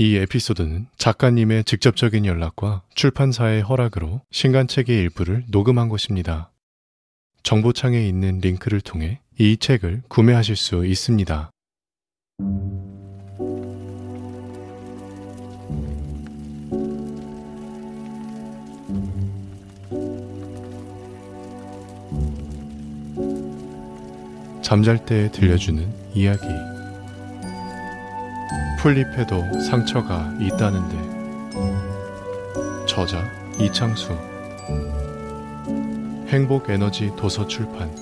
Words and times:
이 0.00 0.16
에피소드는 0.16 0.86
작가님의 0.96 1.64
직접적인 1.64 2.24
연락과 2.24 2.80
출판사의 2.94 3.60
허락으로 3.60 4.22
신간책의 4.30 4.96
일부를 4.98 5.44
녹음한 5.50 5.90
것입니다. 5.90 6.50
정보창에 7.42 8.08
있는 8.08 8.38
링크를 8.38 8.80
통해 8.80 9.20
이 9.38 9.58
책을 9.58 10.04
구매하실 10.08 10.56
수 10.56 10.86
있습니다. 10.86 11.50
잠잘 24.62 25.04
때 25.04 25.30
들려주는 25.30 25.86
이야기. 26.14 26.69
풀잎에도 28.80 29.60
상처가 29.60 30.32
있다는데. 30.40 30.96
저자 32.86 33.30
이창수. 33.58 34.16
행복 36.28 36.70
에너지 36.70 37.12
도서 37.14 37.46
출판. 37.46 37.94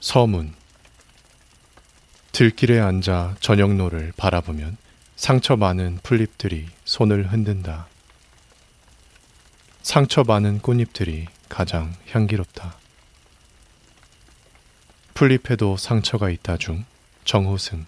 서문 0.00 0.54
들길에 2.32 2.80
앉아 2.80 3.36
저녁노를 3.38 4.12
바라보면 4.16 4.76
상처 5.16 5.56
많은 5.56 5.98
풀잎들이 6.02 6.66
손을 6.84 7.32
흔든다. 7.32 7.86
상처 9.82 10.22
많은 10.22 10.58
꽃잎들이 10.60 11.26
가장 11.48 11.94
향기롭다. 12.10 12.76
풀잎에도 15.14 15.78
상처가 15.78 16.28
있다 16.28 16.58
중 16.58 16.84
정호승 17.24 17.86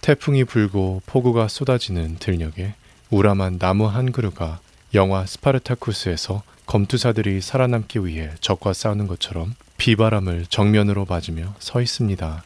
태풍이 0.00 0.44
불고 0.44 1.02
폭우가 1.06 1.48
쏟아지는 1.48 2.16
들녘에 2.18 2.74
우람한 3.10 3.58
나무 3.58 3.86
한 3.86 4.12
그루가 4.12 4.60
영화 4.94 5.26
스파르타쿠스에서 5.26 6.44
검투사들이 6.66 7.40
살아남기 7.40 8.06
위해 8.06 8.30
적과 8.40 8.72
싸우는 8.72 9.08
것처럼 9.08 9.56
비바람을 9.78 10.46
정면으로 10.46 11.06
맞으며 11.06 11.56
서 11.58 11.80
있습니다. 11.80 12.44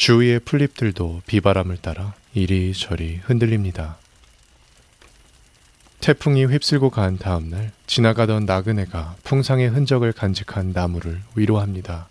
주위의 0.00 0.40
풀잎들도 0.40 1.20
비바람을 1.26 1.76
따라 1.76 2.14
이리저리 2.32 3.16
흔들립니다. 3.16 3.98
태풍이 6.00 6.46
휩쓸고 6.46 6.88
간 6.88 7.18
다음날 7.18 7.70
지나가던 7.86 8.46
나그네가 8.46 9.16
풍상의 9.24 9.68
흔적을 9.68 10.14
간직한 10.14 10.72
나무를 10.72 11.20
위로합니다. 11.34 12.08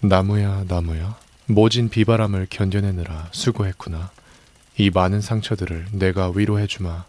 나무야, 0.00 0.64
나무야, 0.66 1.16
모진 1.46 1.88
비바람을 1.88 2.48
견뎌내느라 2.50 3.28
수고했구나. 3.30 4.10
이 4.78 4.90
많은 4.90 5.20
상처들을 5.20 5.90
내가 5.92 6.32
위로해주마. 6.34 7.04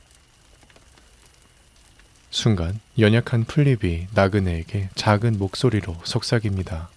순간 2.29 2.79
연약한 2.99 3.45
풀잎이 3.45 4.09
나그네에게 4.13 4.89
작은 4.93 5.39
목소리로 5.39 5.97
속삭입니다. 6.03 6.92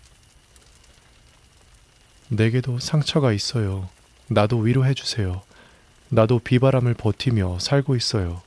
내게도 2.29 2.79
상처가 2.79 3.33
있어요. 3.33 3.89
나도 4.29 4.59
위로해 4.59 4.95
주세요. 4.95 5.43
나도 6.09 6.41
비바람을 6.41 6.95
버티며 6.95 7.59
살고 7.61 7.97
있어요. 7.97 8.43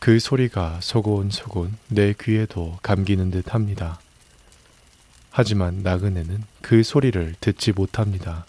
그 0.00 0.18
소리가 0.18 0.80
소곤소곤 0.80 1.76
내 1.88 2.14
귀에도 2.18 2.78
감기는 2.82 3.30
듯 3.30 3.54
합니다. 3.54 4.00
하지만 5.30 5.82
나그네는 5.82 6.44
그 6.62 6.82
소리를 6.82 7.34
듣지 7.40 7.72
못합니다. 7.72 8.46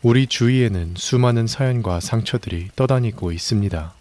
우리 0.00 0.26
주위에는 0.26 0.94
수많은 0.96 1.46
사연과 1.46 2.00
상처들이 2.00 2.70
떠다니고 2.76 3.32
있습니다. 3.32 3.97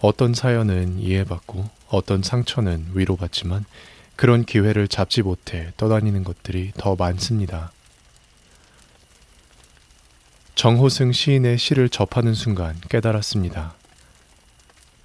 어떤 0.00 0.34
사연은 0.34 1.00
이해받고 1.00 1.68
어떤 1.88 2.22
상처는 2.22 2.90
위로받지만 2.94 3.64
그런 4.16 4.44
기회를 4.44 4.88
잡지 4.88 5.22
못해 5.22 5.72
떠다니는 5.76 6.24
것들이 6.24 6.72
더 6.76 6.96
많습니다. 6.96 7.72
정호승 10.54 11.12
시인의 11.12 11.58
시를 11.58 11.88
접하는 11.88 12.34
순간 12.34 12.74
깨달았습니다. 12.88 13.74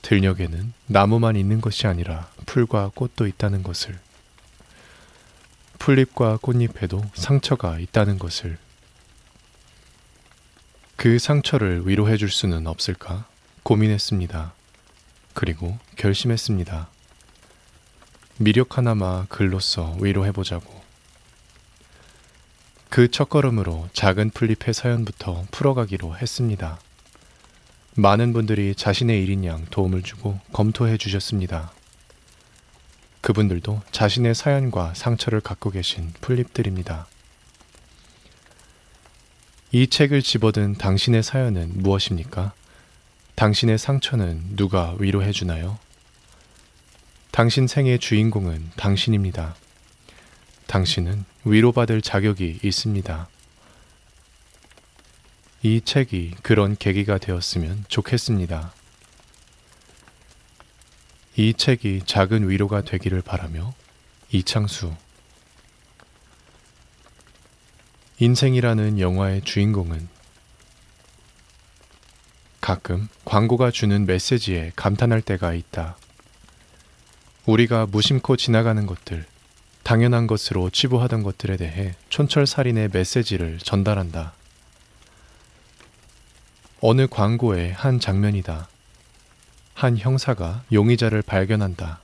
들녘에는 0.01 0.73
나무만 0.87 1.35
있는 1.35 1.61
것이 1.61 1.87
아니라 1.87 2.27
풀과 2.45 2.91
꽃도 2.95 3.27
있다는 3.27 3.63
것을. 3.63 3.99
풀잎과 5.79 6.39
꽃잎에도 6.41 7.03
상처가 7.13 7.77
있다는 7.77 8.17
것을 8.17 8.57
그 10.95 11.19
상처를 11.19 11.87
위로해 11.87 12.17
줄 12.17 12.29
수는 12.29 12.67
없을까 12.67 13.25
고민했습니다. 13.63 14.53
그리고 15.33 15.77
결심했습니다. 15.95 16.89
미력 18.37 18.77
하나마 18.77 19.25
글로써 19.29 19.95
위로해보자고. 19.99 20.81
그 22.89 23.09
첫걸음으로 23.09 23.89
작은 23.93 24.29
풀잎의 24.31 24.73
사연부터 24.73 25.45
풀어가기로 25.51 26.17
했습니다. 26.17 26.79
많은 27.95 28.33
분들이 28.33 28.75
자신의 28.75 29.21
일인 29.21 29.45
양 29.45 29.65
도움을 29.65 30.03
주고 30.03 30.39
검토해 30.51 30.97
주셨습니다. 30.97 31.71
그분들도 33.21 33.81
자신의 33.91 34.35
사연과 34.35 34.93
상처를 34.95 35.41
갖고 35.41 35.69
계신 35.69 36.11
풀립들입니다. 36.21 37.07
이 39.71 39.87
책을 39.87 40.21
집어든 40.21 40.75
당신의 40.75 41.23
사연은 41.23 41.81
무엇입니까? 41.81 42.53
당신의 43.35 43.77
상처는 43.77 44.55
누가 44.55 44.95
위로해 44.99 45.31
주나요? 45.31 45.79
당신 47.31 47.67
생의 47.67 47.99
주인공은 47.99 48.71
당신입니다. 48.75 49.55
당신은 50.67 51.25
위로받을 51.43 52.01
자격이 52.01 52.59
있습니다. 52.63 53.27
이 55.63 55.81
책이 55.81 56.35
그런 56.43 56.75
계기가 56.77 57.17
되었으면 57.17 57.85
좋겠습니다. 57.87 58.73
이 61.35 61.53
책이 61.53 62.01
작은 62.05 62.49
위로가 62.49 62.81
되기를 62.81 63.21
바라며 63.21 63.73
이창수 64.31 64.93
인생이라는 68.19 68.99
영화의 68.99 69.41
주인공은 69.41 70.07
가끔 72.63 73.09
광고가 73.25 73.71
주는 73.71 74.05
메시지에 74.05 74.71
감탄할 74.77 75.21
때가 75.21 75.53
있다. 75.53 75.97
우리가 77.45 77.87
무심코 77.87 78.37
지나가는 78.37 78.85
것들, 78.85 79.25
당연한 79.83 80.27
것으로 80.27 80.69
치부하던 80.69 81.23
것들에 81.23 81.57
대해 81.57 81.93
촌철살인의 82.07 82.91
메시지를 82.93 83.57
전달한다. 83.57 84.31
어느 86.79 87.05
광고의 87.07 87.73
한 87.73 87.99
장면이다. 87.99 88.69
한 89.73 89.97
형사가 89.97 90.63
용의자를 90.71 91.21
발견한다. 91.21 91.99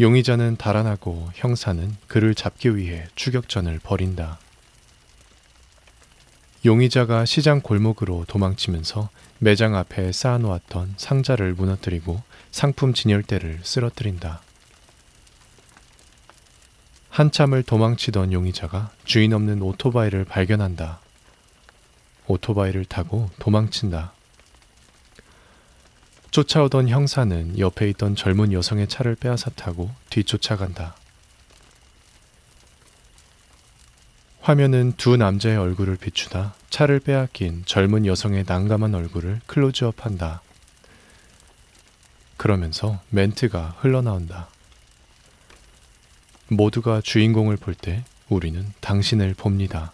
용의자는 0.00 0.56
달아나고 0.56 1.32
형사는 1.34 1.94
그를 2.06 2.34
잡기 2.34 2.78
위해 2.78 3.06
추격전을 3.14 3.80
벌인다. 3.82 4.38
용의자가 6.68 7.24
시장 7.24 7.62
골목으로 7.62 8.26
도망치면서 8.28 9.08
매장 9.38 9.74
앞에 9.74 10.12
쌓아놓았던 10.12 10.96
상자를 10.98 11.54
무너뜨리고 11.54 12.20
상품 12.50 12.92
진열대를 12.92 13.60
쓰러뜨린다. 13.62 14.42
한참을 17.08 17.62
도망치던 17.62 18.34
용의자가 18.34 18.90
주인 19.04 19.32
없는 19.32 19.62
오토바이를 19.62 20.26
발견한다. 20.26 21.00
오토바이를 22.26 22.84
타고 22.84 23.30
도망친다. 23.38 24.12
쫓아오던 26.30 26.90
형사는 26.90 27.58
옆에 27.58 27.88
있던 27.88 28.14
젊은 28.14 28.52
여성의 28.52 28.88
차를 28.88 29.14
빼앗아 29.14 29.52
타고 29.56 29.90
뒤쫓아간다. 30.10 30.96
화면은 34.48 34.94
두 34.96 35.18
남자의 35.18 35.58
얼굴을 35.58 35.98
비추다 35.98 36.54
차를 36.70 37.00
빼앗긴 37.00 37.64
젊은 37.66 38.06
여성의 38.06 38.44
난감한 38.46 38.94
얼굴을 38.94 39.42
클로즈업한다. 39.44 40.40
그러면서 42.38 42.98
멘트가 43.10 43.76
흘러나온다. 43.80 44.48
모두가 46.48 47.02
주인공을 47.02 47.58
볼 47.58 47.74
때 47.74 48.04
우리는 48.30 48.72
당신을 48.80 49.34
봅니다. 49.34 49.92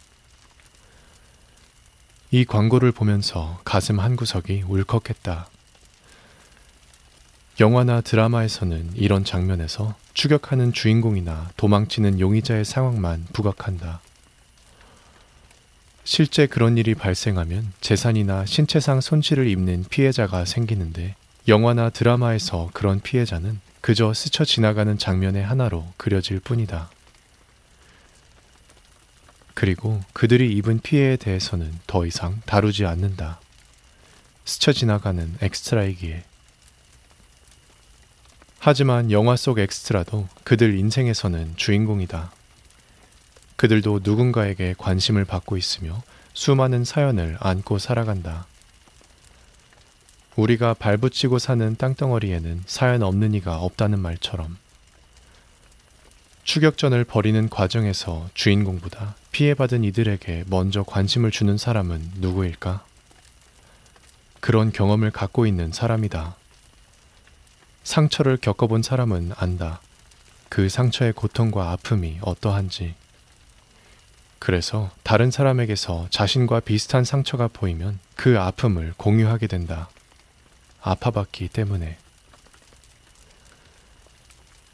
이 2.31 2.45
광고를 2.45 2.93
보면서 2.93 3.59
가슴 3.65 3.99
한구석이 3.99 4.67
울컥했다. 4.69 5.49
영화나 7.59 8.01
드라마에서는 8.03 8.93
이런 8.95 9.25
장면에서 9.25 9.97
추격하는 10.13 10.73
주인공이나 10.73 11.51
도망치는 11.57 12.21
용의자의 12.21 12.65
상황만 12.65 13.27
부각한다. 13.33 14.01
실제 16.05 16.47
그런 16.47 16.77
일이 16.77 16.95
발생하면 16.95 17.73
재산이나 17.81 18.45
신체상 18.45 19.01
손실을 19.01 19.49
입는 19.49 19.85
피해자가 19.89 20.45
생기는데 20.45 21.15
영화나 21.49 21.89
드라마에서 21.89 22.71
그런 22.75 23.01
피해자는 23.01 23.61
그저 23.81 24.13
스쳐 24.13 24.45
지나가는 24.45 24.97
장면의 24.99 25.43
하나로 25.43 25.87
그려질 25.97 26.41
뿐이다. 26.41 26.91
그리고 29.55 30.03
그들이 30.13 30.53
입은 30.57 30.81
피해에 30.81 31.17
대해서는 31.17 31.73
더 31.87 32.05
이상 32.05 32.41
다루지 32.45 32.85
않는다. 32.85 33.41
스쳐 34.45 34.73
지나가는 34.73 35.35
엑스트라이기에. 35.41 36.25
하지만 38.59 39.11
영화 39.11 39.37
속 39.37 39.59
엑스트라도 39.59 40.29
그들 40.43 40.79
인생에서는 40.79 41.55
주인공이다. 41.57 42.33
그들도 43.57 44.01
누군가에게 44.03 44.75
관심을 44.79 45.25
받고 45.25 45.57
있으며 45.57 46.03
수많은 46.33 46.85
사연을 46.85 47.37
안고 47.41 47.79
살아간다. 47.79 48.47
우리가 50.37 50.75
발붙이고 50.75 51.39
사는 51.39 51.77
땅덩어리에는 51.77 52.65
사연 52.67 53.03
없는 53.03 53.35
이가 53.35 53.59
없다는 53.59 54.01
말처럼 54.01 54.57
추격전을 56.45 57.05
벌이는 57.05 57.49
과정에서 57.49 58.29
주인공보다 58.35 59.15
피해받은 59.33 59.83
이들에게 59.85 60.45
먼저 60.49 60.83
관심을 60.83 61.31
주는 61.31 61.57
사람은 61.57 62.13
누구일까? 62.17 62.85
그런 64.41 64.71
경험을 64.73 65.11
갖고 65.11 65.47
있는 65.47 65.73
사람이다. 65.73 66.37
상처를 67.83 68.37
겪어본 68.37 68.83
사람은 68.83 69.33
안다. 69.37 69.81
그 70.51 70.69
상처의 70.69 71.15
고통과 71.15 71.71
아픔이 71.73 72.19
어떠한지. 72.21 72.95
그래서 74.39 74.91
다른 75.03 75.31
사람에게서 75.31 76.09
자신과 76.11 76.61
비슷한 76.61 77.05
상처가 77.05 77.49
보이면 77.49 77.99
그 78.15 78.39
아픔을 78.39 78.95
공유하게 78.97 79.47
된다. 79.47 79.89
아파봤기 80.83 81.49
때문에. 81.49 81.97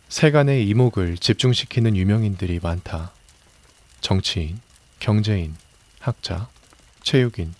세간의 0.08 0.68
이목을 0.68 1.18
집중시키는 1.18 1.96
유명인들이 1.96 2.58
많다. 2.60 3.12
정치인, 4.00 4.60
경제인, 4.98 5.54
학자, 6.00 6.48
체육인, 7.02 7.54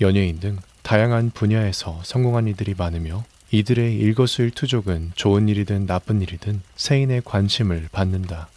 연예인 0.00 0.40
등 0.40 0.58
다양한 0.82 1.30
분야에서 1.30 2.00
성공한 2.04 2.48
이들이 2.48 2.74
많으며 2.76 3.24
이들의 3.50 3.96
일거수일투족은 3.96 5.12
좋은 5.14 5.48
일이든 5.48 5.86
나쁜 5.86 6.22
일이든 6.22 6.62
세인의 6.76 7.22
관심을 7.24 7.88
받는다. 7.92 8.48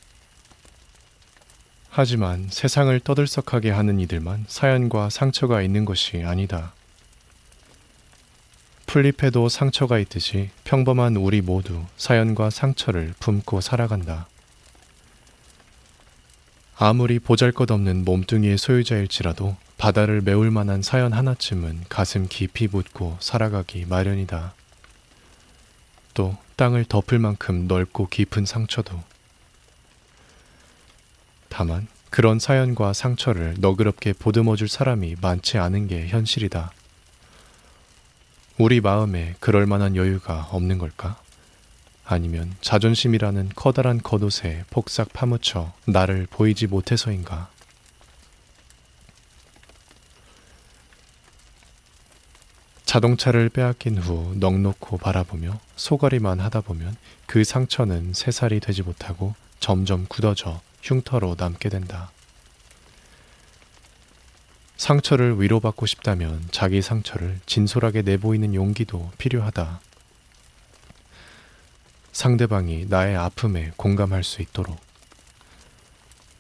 하지만 1.96 2.48
세상을 2.50 3.00
떠들썩하게 3.02 3.70
하는 3.70 4.00
이들만 4.00 4.46
사연과 4.48 5.12
상처가 5.12 5.62
있는 5.62 5.86
것이 5.86 6.24
아니다. 6.24 6.74
플립에도 8.88 9.48
상처가 9.48 10.00
있듯이 10.00 10.50
평범한 10.64 11.18
우리 11.18 11.42
모두 11.42 11.86
사연과 11.98 12.50
상처를 12.50 13.14
품고 13.20 13.62
살아간다. 13.62 14.28
아무리 16.76 17.20
보잘 17.20 17.52
것 17.52 17.70
없는 17.70 18.06
몸뚱이의 18.06 18.58
소유자일지라도 18.58 19.56
바다를 19.78 20.22
메울 20.22 20.50
만한 20.50 20.82
사연 20.82 21.14
하나쯤은 21.14 21.84
가슴 21.90 22.28
깊이 22.28 22.68
묻고 22.68 23.18
살아가기 23.20 23.86
마련이다. 23.86 24.56
또 26.16 26.36
땅을 26.56 26.86
덮을 26.86 27.20
만큼 27.20 27.68
넓고 27.68 28.08
깊은 28.08 28.46
상처도 28.46 29.13
다만 31.56 31.86
그런 32.10 32.40
사연과 32.40 32.94
상처를 32.94 33.54
너그럽게 33.60 34.14
보듬어 34.14 34.56
줄 34.56 34.68
사람이 34.68 35.18
많지 35.22 35.60
않은 35.60 35.88
게 35.88 36.08
현실이다. 36.08 36.72
우리 38.58 38.82
마음에 38.82 39.36
그럴 39.40 39.68
만한 39.68 39.96
여유가 39.96 40.48
없는 40.52 40.80
걸까? 40.80 41.22
아니면 42.06 42.56
자존심이라는 42.62 43.52
커다란 43.56 44.02
겉옷에 44.02 44.64
폭삭 44.72 45.14
파묻혀 45.14 45.72
나를 45.86 46.26
보이지 46.32 46.66
못해서인가? 46.66 47.52
자동차를 52.84 53.50
빼앗긴 53.50 54.00
후 54.00 54.34
넉넉고 54.38 54.98
바라보며 54.98 55.60
소가리만 55.76 56.40
하다 56.40 56.62
보면 56.62 56.96
그 57.28 57.44
상처는 57.44 58.14
새살이 58.14 58.60
되지 58.60 58.82
못하고 58.82 59.36
점점 59.60 60.08
굳어져 60.08 60.60
흉터로 60.84 61.36
남게 61.40 61.70
된다. 61.70 62.12
상처를 64.76 65.42
위로받고 65.42 65.86
싶다면 65.86 66.46
자기 66.52 66.82
상처를 66.82 67.40
진솔하게 67.46 68.02
내보이는 68.02 68.54
용기도 68.54 69.10
필요하다. 69.18 69.80
상대방이 72.12 72.88
나의 72.90 73.16
아픔에 73.16 73.72
공감할 73.78 74.24
수 74.24 74.42
있도록. 74.42 74.78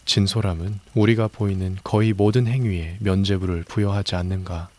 진솔함은 0.05 0.81
우리가 0.93 1.29
보이는 1.29 1.77
거의 1.83 2.11
모든 2.11 2.45
행위에 2.45 2.97
면죄부를 2.99 3.63
부여하지 3.63 4.15
않는가. 4.15 4.69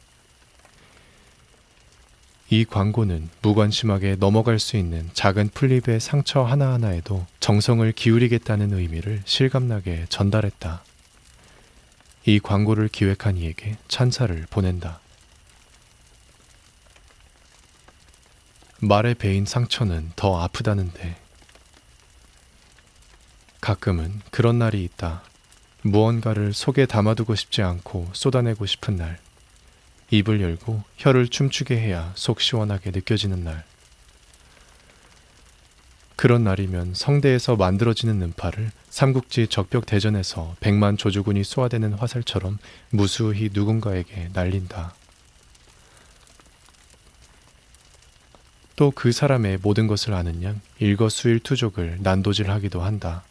이 2.51 2.65
광고는 2.65 3.31
무관심하게 3.41 4.17
넘어갈 4.17 4.59
수 4.59 4.77
있는 4.77 5.09
작은 5.15 5.49
플립의 5.49 5.99
상처 5.99 6.43
하나하나에도 6.43 7.27
정성을 7.41 7.91
기울이겠다는 7.93 8.75
의미를 8.75 9.23
실감나게 9.25 10.07
전달했다. 10.11 10.85
이 12.27 12.39
광고를 12.41 12.89
기획한 12.89 13.39
이에게 13.39 13.77
찬사를 13.89 14.47
보낸다. 14.51 15.01
말에 18.81 19.15
베인 19.15 19.47
상처는 19.47 20.13
더 20.15 20.41
아프다는데 20.43 21.17
가끔은 23.63 24.21
그런 24.31 24.59
날이 24.59 24.85
있다. 24.85 25.23
무언가를 25.81 26.53
속에 26.53 26.85
담아두고 26.85 27.35
싶지 27.35 27.63
않고 27.63 28.11
쏟아내고 28.13 28.67
싶은 28.67 28.97
날. 28.97 29.24
입을 30.19 30.41
열고 30.41 30.83
혀를 30.97 31.29
춤추게 31.29 31.77
해야 31.77 32.13
속 32.15 32.41
시원하게 32.41 32.91
느껴지는 32.91 33.45
날. 33.45 33.65
그런 36.17 36.45
날이면 36.45 36.95
성대에서 36.95 37.57
만들어지는 37.57 38.23
음파를 38.23 38.71
삼국지 38.89 39.49
적벽 39.49 39.85
대전에서 39.85 40.55
백만 40.61 40.97
조주군이 40.97 41.43
쏘아대는 41.43 41.95
화살처럼 41.95 42.59
무수히 42.91 43.51
누군가에게 43.53 44.31
날린다. 44.33 44.95
또 48.77 48.91
그 48.91 49.13
사람의 49.13 49.59
모든 49.63 49.87
것을 49.87 50.15
아는 50.15 50.43
양 50.43 50.61
일거수일투족을 50.79 51.99
난도질하기도 52.01 52.81
한다. 52.81 53.23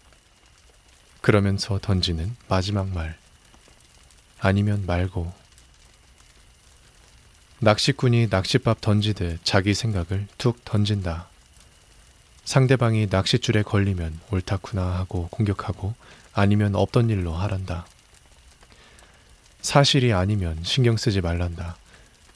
그러면서 1.22 1.80
던지는 1.82 2.36
마지막 2.48 2.90
말. 2.90 3.18
아니면 4.40 4.86
말고 4.86 5.34
낚시꾼이 7.64 8.28
낚싯밥 8.30 8.82
던지듯 8.82 9.40
자기 9.46 9.74
생각을 9.74 10.28
툭 10.38 10.66
던진다. 10.66 11.28
상대방이 12.44 13.08
낚싯줄에 13.10 13.62
걸리면 13.64 14.20
옳다구나 14.32 14.82
하고 14.98 15.30
공격하고 15.30 15.94
아니면 16.34 16.76
없던 16.76 17.10
일로 17.10 17.32
하란다. 17.32 17.86
사실이 19.62 20.12
아니면 20.12 20.60
신경 20.64 20.98
쓰지 20.98 21.22
말란다. 21.22 21.78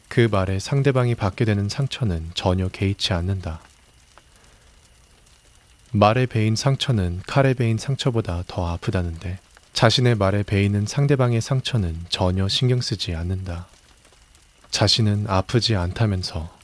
그 0.08 0.30
말에 0.32 0.60
상대방이 0.60 1.16
받게 1.16 1.44
되는 1.44 1.68
상처는 1.68 2.32
전혀 2.34 2.70
개의치 2.70 3.12
않는다. 3.12 3.60
말에 5.92 6.26
베인 6.26 6.56
상처는 6.56 7.22
칼에 7.28 7.54
베인 7.54 7.78
상처보다 7.78 8.46
더 8.48 8.70
아프다는데 8.70 9.40
자신의 9.74 10.16
말에 10.16 10.44
베이는 10.44 10.86
상대방의 10.86 11.42
상처는 11.42 12.06
전혀 12.08 12.48
신경 12.48 12.80
쓰지 12.80 13.14
않는다. 13.14 13.68
자신은 14.72 15.26
아프지 15.30 15.76
않다면서 15.76 16.56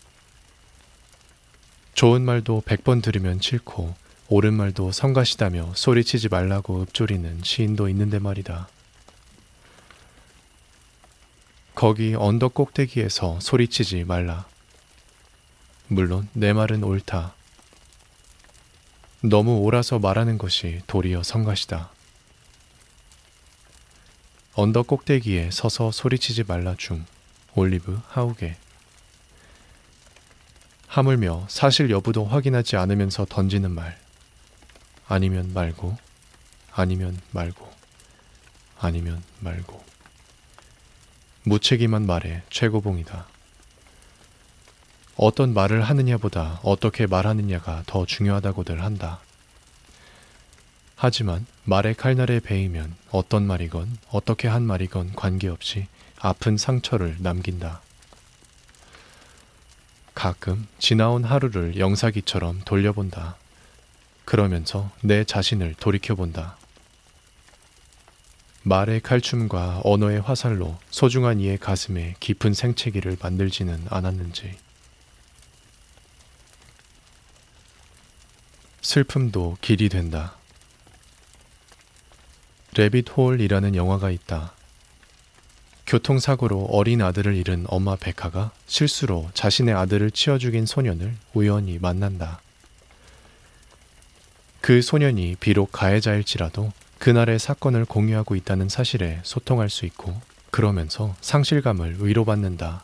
좋은 1.93 2.23
말도 2.23 2.63
백 2.65 2.83
번 2.83 3.01
들으면 3.01 3.39
싫고 3.39 3.95
옳은 4.29 4.53
말도 4.53 4.91
성가시다며 4.91 5.73
소리치지 5.75 6.29
말라고 6.29 6.81
읊조리는 6.81 7.41
시인도 7.43 7.87
있는데 7.89 8.19
말이다. 8.19 8.67
거기 11.75 12.15
언덕 12.15 12.53
꼭대기에서 12.53 13.39
소리치지 13.39 14.03
말라. 14.05 14.45
물론 15.87 16.27
내 16.33 16.53
말은 16.53 16.83
옳다. 16.83 17.35
너무 19.21 19.59
옳아서 19.59 19.99
말하는 19.99 20.37
것이 20.37 20.81
도리어 20.87 21.23
성가시다. 21.23 21.91
언덕 24.55 24.87
꼭대기에 24.87 25.49
서서 25.51 25.91
소리치지 25.91 26.43
말라 26.43 26.75
중 26.77 27.05
올리브 27.55 28.01
하우게 28.07 28.55
하물며 30.87 31.45
사실 31.49 31.89
여부도 31.89 32.25
확인하지 32.25 32.77
않으면서 32.77 33.25
던지는 33.27 33.71
말 33.71 33.97
아니면 35.07 35.51
말고 35.53 35.97
아니면 36.71 37.19
말고 37.31 37.71
아니면 38.79 39.23
말고 39.39 39.83
무책임한 41.43 42.05
말의 42.05 42.43
최고봉이다. 42.49 43.27
어떤 45.15 45.53
말을 45.53 45.81
하느냐보다 45.81 46.59
어떻게 46.63 47.05
말하느냐가 47.05 47.83
더 47.85 48.05
중요하다고들 48.05 48.81
한다. 48.81 49.19
하지만 50.95 51.45
말의 51.65 51.95
칼날에 51.95 52.39
베이면 52.39 52.95
어떤 53.11 53.45
말이건 53.45 53.97
어떻게 54.09 54.47
한 54.47 54.63
말이건 54.63 55.15
관계없이 55.15 55.87
아픈 56.25 56.55
상처를 56.55 57.17
남긴다. 57.19 57.81
가끔 60.15 60.65
지나온 60.79 61.25
하루를 61.25 61.77
영사기처럼 61.77 62.61
돌려본다. 62.63 63.35
그러면서 64.23 64.89
내 65.01 65.25
자신을 65.25 65.73
돌이켜본다. 65.73 66.55
말의 68.63 69.01
칼춤과 69.01 69.81
언어의 69.83 70.21
화살로 70.21 70.79
소중한 70.89 71.41
이의 71.41 71.57
가슴에 71.57 72.15
깊은 72.21 72.53
생채기를 72.53 73.17
만들지는 73.21 73.85
않았는지. 73.89 74.57
슬픔도 78.81 79.57
길이 79.59 79.89
된다. 79.89 80.37
레빗 82.77 83.09
홀이라는 83.09 83.75
영화가 83.75 84.09
있다. 84.09 84.53
교통사고로 85.85 86.65
어린 86.71 87.01
아들을 87.01 87.35
잃은 87.35 87.65
엄마 87.67 87.95
베카가 87.95 88.51
실수로 88.67 89.29
자신의 89.33 89.73
아들을 89.75 90.11
치워 90.11 90.37
죽인 90.37 90.65
소년을 90.65 91.15
우연히 91.33 91.77
만난다. 91.79 92.41
그 94.61 94.81
소년이 94.81 95.37
비록 95.39 95.71
가해자일지라도 95.71 96.71
그날의 96.99 97.37
사건을 97.37 97.83
공유하고 97.85 98.35
있다는 98.35 98.69
사실에 98.69 99.19
소통할 99.23 99.69
수 99.69 99.85
있고 99.85 100.19
그러면서 100.51 101.15
상실감을 101.19 102.05
위로받는다. 102.05 102.83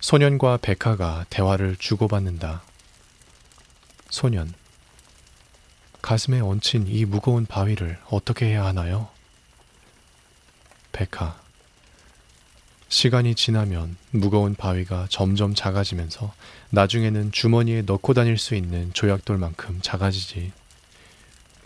소년과 0.00 0.58
베카가 0.58 1.26
대화를 1.30 1.76
주고받는다. 1.76 2.62
소년. 4.10 4.52
가슴에 6.02 6.40
얹힌 6.40 6.86
이 6.86 7.04
무거운 7.04 7.46
바위를 7.46 7.98
어떻게 8.10 8.46
해야 8.46 8.64
하나요? 8.64 9.08
백하. 10.92 11.38
시간이 12.88 13.36
지나면 13.36 13.96
무거운 14.10 14.54
바위가 14.54 15.06
점점 15.10 15.54
작아지면서 15.54 16.34
나중에는 16.70 17.30
주머니에 17.30 17.82
넣고 17.82 18.14
다닐 18.14 18.36
수 18.36 18.54
있는 18.56 18.92
조약돌만큼 18.92 19.80
작아지지. 19.80 20.52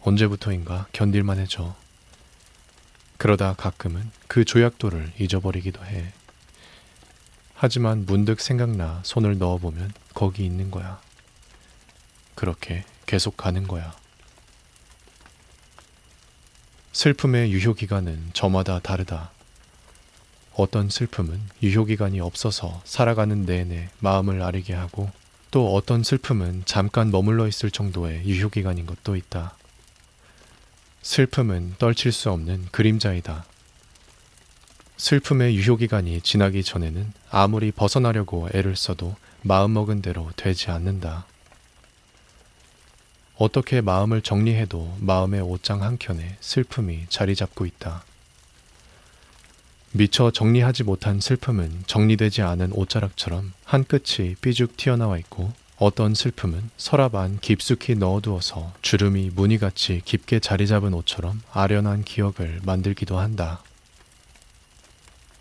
언제부터인가 0.02 0.86
견딜만 0.92 1.38
해져. 1.38 1.74
그러다 3.16 3.54
가끔은 3.54 4.10
그 4.28 4.44
조약돌을 4.44 5.12
잊어버리기도 5.18 5.84
해. 5.86 6.12
하지만 7.54 8.04
문득 8.04 8.40
생각나 8.40 9.00
손을 9.04 9.38
넣어보면 9.38 9.92
거기 10.12 10.44
있는 10.44 10.70
거야. 10.70 11.00
그렇게 12.34 12.84
계속 13.06 13.38
가는 13.38 13.66
거야. 13.66 13.96
슬픔의 17.04 17.52
유효기간은 17.52 18.30
저마다 18.32 18.78
다르다. 18.78 19.30
어떤 20.54 20.88
슬픔은 20.88 21.38
유효기간이 21.62 22.18
없어서 22.18 22.80
살아가는 22.86 23.44
내내 23.44 23.90
마음을 23.98 24.40
아리게 24.40 24.72
하고 24.72 25.10
또 25.50 25.74
어떤 25.74 26.02
슬픔은 26.02 26.62
잠깐 26.64 27.10
머물러 27.10 27.46
있을 27.46 27.70
정도의 27.70 28.24
유효기간인 28.24 28.86
것도 28.86 29.16
있다. 29.16 29.54
슬픔은 31.02 31.74
떨칠 31.78 32.10
수 32.10 32.30
없는 32.30 32.68
그림자이다. 32.70 33.44
슬픔의 34.96 35.56
유효기간이 35.56 36.22
지나기 36.22 36.64
전에는 36.64 37.12
아무리 37.30 37.70
벗어나려고 37.70 38.48
애를 38.54 38.76
써도 38.76 39.14
마음먹은 39.42 40.00
대로 40.00 40.30
되지 40.36 40.70
않는다. 40.70 41.26
어떻게 43.36 43.80
마음을 43.80 44.22
정리해도 44.22 44.96
마음의 45.00 45.40
옷장 45.40 45.82
한켠에 45.82 46.36
슬픔이 46.40 47.06
자리 47.08 47.34
잡고 47.34 47.66
있다. 47.66 48.04
미처 49.92 50.30
정리하지 50.30 50.84
못한 50.84 51.20
슬픔은 51.20 51.84
정리되지 51.86 52.42
않은 52.42 52.72
옷자락처럼 52.72 53.52
한 53.64 53.84
끝이 53.84 54.34
삐죽 54.40 54.76
튀어나와 54.76 55.18
있고 55.18 55.52
어떤 55.76 56.14
슬픔은 56.14 56.70
서랍 56.76 57.16
안 57.16 57.38
깊숙이 57.40 57.96
넣어두어서 57.96 58.72
주름이 58.82 59.30
무늬같이 59.34 60.02
깊게 60.04 60.40
자리 60.40 60.66
잡은 60.66 60.94
옷처럼 60.94 61.40
아련한 61.52 62.04
기억을 62.04 62.60
만들기도 62.64 63.18
한다. 63.18 63.62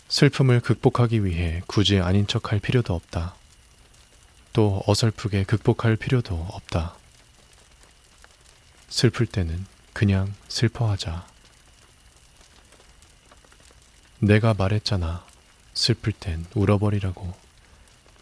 슬픔을 0.08 0.60
극복하기 0.60 1.24
위해 1.24 1.62
굳이 1.66 1.98
아닌 1.98 2.26
척할 2.26 2.58
필요도 2.60 2.94
없다. 2.94 3.34
또 4.52 4.82
어설프게 4.86 5.44
극복할 5.44 5.96
필요도 5.96 6.34
없다. 6.52 6.96
슬플 8.88 9.26
때는 9.26 9.66
그냥 9.92 10.32
슬퍼하자. 10.48 11.26
내가 14.20 14.54
말했잖아. 14.54 15.24
슬플 15.74 16.12
땐 16.12 16.46
울어버리라고. 16.54 17.34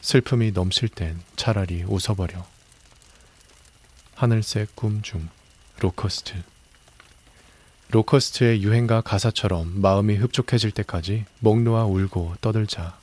슬픔이 0.00 0.52
넘칠 0.52 0.88
땐 0.88 1.21
차라리 1.37 1.85
웃어버려. 1.85 2.47
하늘색 4.14 4.75
꿈 4.75 5.02
중 5.02 5.28
로커스트. 5.81 6.42
로커스트의 7.90 8.62
유행가 8.62 9.00
가사처럼 9.00 9.81
마음이 9.81 10.16
흡족해질 10.16 10.71
때까지 10.71 11.26
목 11.40 11.61
놓아 11.61 11.85
울고 11.85 12.37
떠들자. 12.40 12.99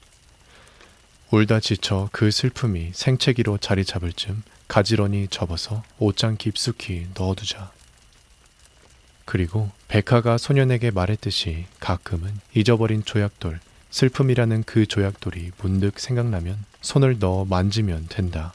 울다 1.31 1.59
지쳐 1.59 2.09
그 2.11 2.31
슬픔이 2.31 2.91
생채기로 2.93 3.59
자리 3.59 3.85
잡을 3.85 4.11
쯤 4.13 4.41
가지런히 4.69 5.27
접어서 5.27 5.83
옷장 5.97 6.37
깊숙이 6.37 7.07
넣어두자. 7.15 7.71
그리고 9.25 9.69
백화가 9.89 10.37
소년에게 10.37 10.91
말했듯이 10.91 11.65
가끔은 11.79 12.39
잊어버린 12.53 13.03
조약돌, 13.03 13.59
슬픔이라는 13.89 14.63
그 14.63 14.85
조약돌이 14.85 15.51
문득 15.57 15.99
생각나면 15.99 16.63
손을 16.81 17.17
넣어 17.19 17.45
만지면 17.45 18.07
된다. 18.07 18.53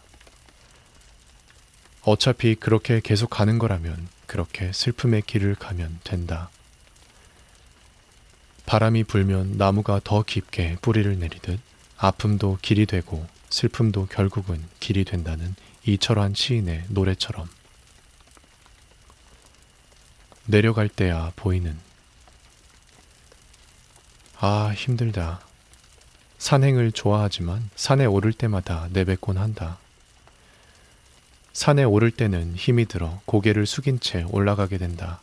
어차피 2.03 2.55
그렇게 2.55 3.01
계속 3.03 3.29
가는 3.31 3.59
거라면 3.59 4.09
그렇게 4.27 4.73
슬픔의 4.73 5.23
길을 5.23 5.57
가면 5.57 5.99
된다. 6.05 6.49
바람이 8.67 9.05
불면 9.05 9.57
나무가 9.59 10.01
더 10.03 10.23
깊게 10.23 10.79
뿌리를 10.81 11.19
내리듯 11.19 11.61
아픔도 11.97 12.59
길이 12.63 12.87
되고 12.87 13.27
슬픔도 13.51 14.07
결국은 14.07 14.63
길이 14.81 15.05
된다는 15.05 15.55
이철환 15.87 16.35
시인의 16.35 16.85
노래처럼. 16.89 17.49
내려갈 20.47 20.89
때야 20.89 21.33
보이는. 21.37 21.79
아 24.39 24.73
힘들다. 24.75 25.41
산행을 26.39 26.93
좋아하지만 26.93 27.71
산에 27.77 28.05
오를 28.05 28.33
때마다 28.33 28.89
내뱉곤 28.93 29.39
한다. 29.39 29.79
산에 31.53 31.85
오를 31.85 32.11
때는 32.11 32.57
힘이 32.57 32.87
들어 32.87 33.21
고개를 33.27 33.65
숙인 33.67 34.01
채 34.01 34.25
올라가게 34.31 34.77
된다. 34.77 35.21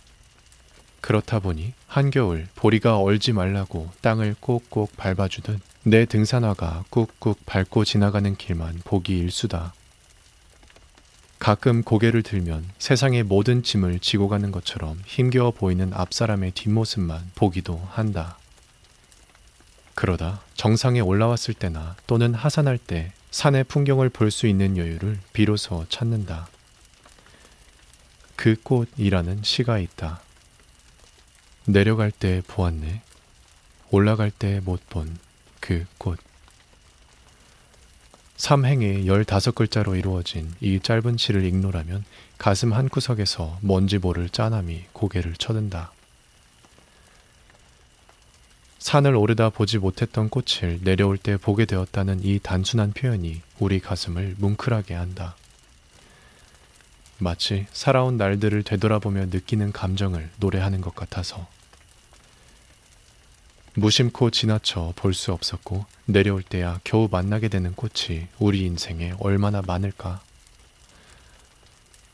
그렇다 1.01 1.39
보니 1.39 1.74
한겨울 1.88 2.48
보리가 2.56 3.00
얼지 3.00 3.34
말라고 3.34 3.91
땅을 4.01 4.36
꼭꼭 4.39 4.96
밟아주듯 4.96 5.60
내 5.84 6.06
등산화가 6.06 6.86
꾹꾹 6.89 7.36
밟고 7.46 7.84
지나가는 7.86 8.36
길만 8.38 8.82
보기 8.84 9.18
일수다. 9.18 9.74
가끔 11.41 11.81
고개를 11.81 12.21
들면 12.21 12.69
세상의 12.77 13.24
모든 13.24 13.63
짐을 13.63 13.98
지고 13.98 14.29
가는 14.29 14.51
것처럼 14.51 15.01
힘겨워 15.07 15.50
보이는 15.50 15.91
앞사람의 15.91 16.51
뒷모습만 16.51 17.31
보기도 17.33 17.81
한다. 17.89 18.38
그러다 19.95 20.43
정상에 20.53 21.00
올라왔을 21.00 21.55
때나 21.55 21.95
또는 22.05 22.36
하산할 22.36 22.77
때 22.77 23.12
산의 23.31 23.63
풍경을 23.63 24.10
볼 24.10 24.29
수 24.29 24.45
있는 24.45 24.77
여유를 24.77 25.17
비로소 25.33 25.88
찾는다. 25.89 26.48
그 28.36 28.55
꽃이라는 28.62 29.41
시가 29.41 29.79
있다. 29.79 30.21
내려갈 31.65 32.12
때 32.12 32.43
보았네. 32.45 33.01
올라갈 33.89 34.29
때 34.29 34.62
못 34.63 34.79
본 34.89 35.17
그 35.60 35.88
꽃. 35.98 36.19
삼행의 38.41 39.05
15글자로 39.05 39.95
이루어진 39.95 40.51
이 40.62 40.79
짧은 40.79 41.17
시를 41.17 41.45
읽노라면 41.45 42.03
가슴 42.39 42.74
한구석에서 42.74 43.60
먼지 43.62 44.00
모를 44.00 44.29
짠함이 44.29 44.86
고개를 44.93 45.36
쳐든다. 45.36 45.91
산을 48.79 49.15
오르다 49.15 49.51
보지 49.51 49.77
못했던 49.77 50.27
꽃을 50.27 50.79
내려올 50.81 51.19
때 51.19 51.38
보게 51.38 51.65
되었다는 51.65 52.21
이 52.24 52.39
단순한 52.39 52.93
표현이 52.93 53.43
우리 53.60 53.79
가슴을 53.79 54.33
뭉클하게 54.39 54.95
한다. 54.95 55.36
마치 57.19 57.67
살아온 57.71 58.17
날들을 58.17 58.63
되돌아보며 58.63 59.27
느끼는 59.27 59.71
감정을 59.71 60.31
노래하는 60.39 60.81
것 60.81 60.95
같아서 60.95 61.48
무심코 63.75 64.32
지나쳐 64.32 64.92
볼 64.98 65.13
수 65.13 65.32
없었고 65.32 65.86
내려올 66.06 66.44
때야 66.44 66.80
겨우 66.84 67.08
만나게 67.10 67.48
되는 67.48 67.74
꽃이 67.74 68.28
우리 68.40 68.62
인생에 68.62 69.13
얼마나 69.20 69.62
많을까. 69.62 70.22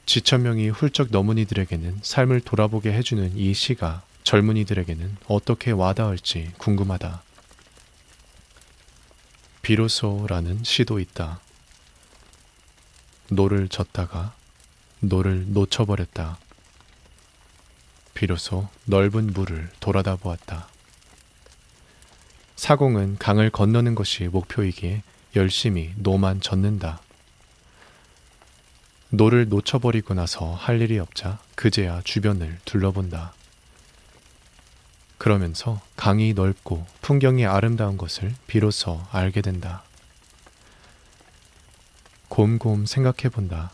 지천명이 0.05 0.69
훌쩍 0.69 1.09
넘은 1.09 1.37
이들에게는 1.39 1.99
삶을 2.03 2.41
돌아보게 2.41 2.93
해주는 2.93 3.37
이 3.37 3.53
시가 3.53 4.03
젊은이들에게는 4.23 5.17
어떻게 5.27 5.71
와닿을지 5.71 6.51
궁금하다. 6.57 7.23
비로소라는 9.63 10.63
시도 10.63 10.99
있다. 10.99 11.41
노를 13.29 13.67
젓다가 13.67 14.33
노를 14.99 15.51
놓쳐버렸다. 15.51 16.37
비로소 18.13 18.69
넓은 18.85 19.33
물을 19.33 19.69
돌아다 19.79 20.15
보았다. 20.15 20.69
사공은 22.57 23.17
강을 23.19 23.51
건너는 23.51 23.93
것이 23.93 24.25
목표이기에 24.25 25.03
열심히 25.35 25.93
노만 25.95 26.41
젓는다. 26.41 26.99
노를 29.09 29.47
놓쳐버리고 29.47 30.15
나서 30.15 30.53
할 30.53 30.81
일이 30.81 30.97
없자 30.97 31.37
그제야 31.55 32.01
주변을 32.03 32.57
둘러본다. 32.65 33.33
그러면서 35.19 35.79
강이 35.95 36.33
넓고 36.33 36.85
풍경이 37.01 37.45
아름다운 37.45 37.95
것을 37.95 38.33
비로소 38.47 39.03
알게 39.11 39.41
된다. 39.41 39.83
곰곰 42.27 42.87
생각해 42.87 43.29
본다. 43.31 43.71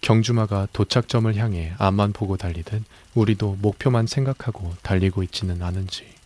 경주마가 0.00 0.66
도착점을 0.72 1.34
향해 1.36 1.72
앞만 1.78 2.12
보고 2.12 2.36
달리듯 2.36 2.82
우리도 3.14 3.58
목표만 3.60 4.08
생각하고 4.08 4.74
달리고 4.82 5.22
있지는 5.22 5.62
않은지. 5.62 6.21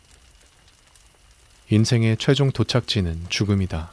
인생의 1.68 2.16
최종 2.18 2.52
도착지는 2.52 3.26
죽음이다. 3.28 3.90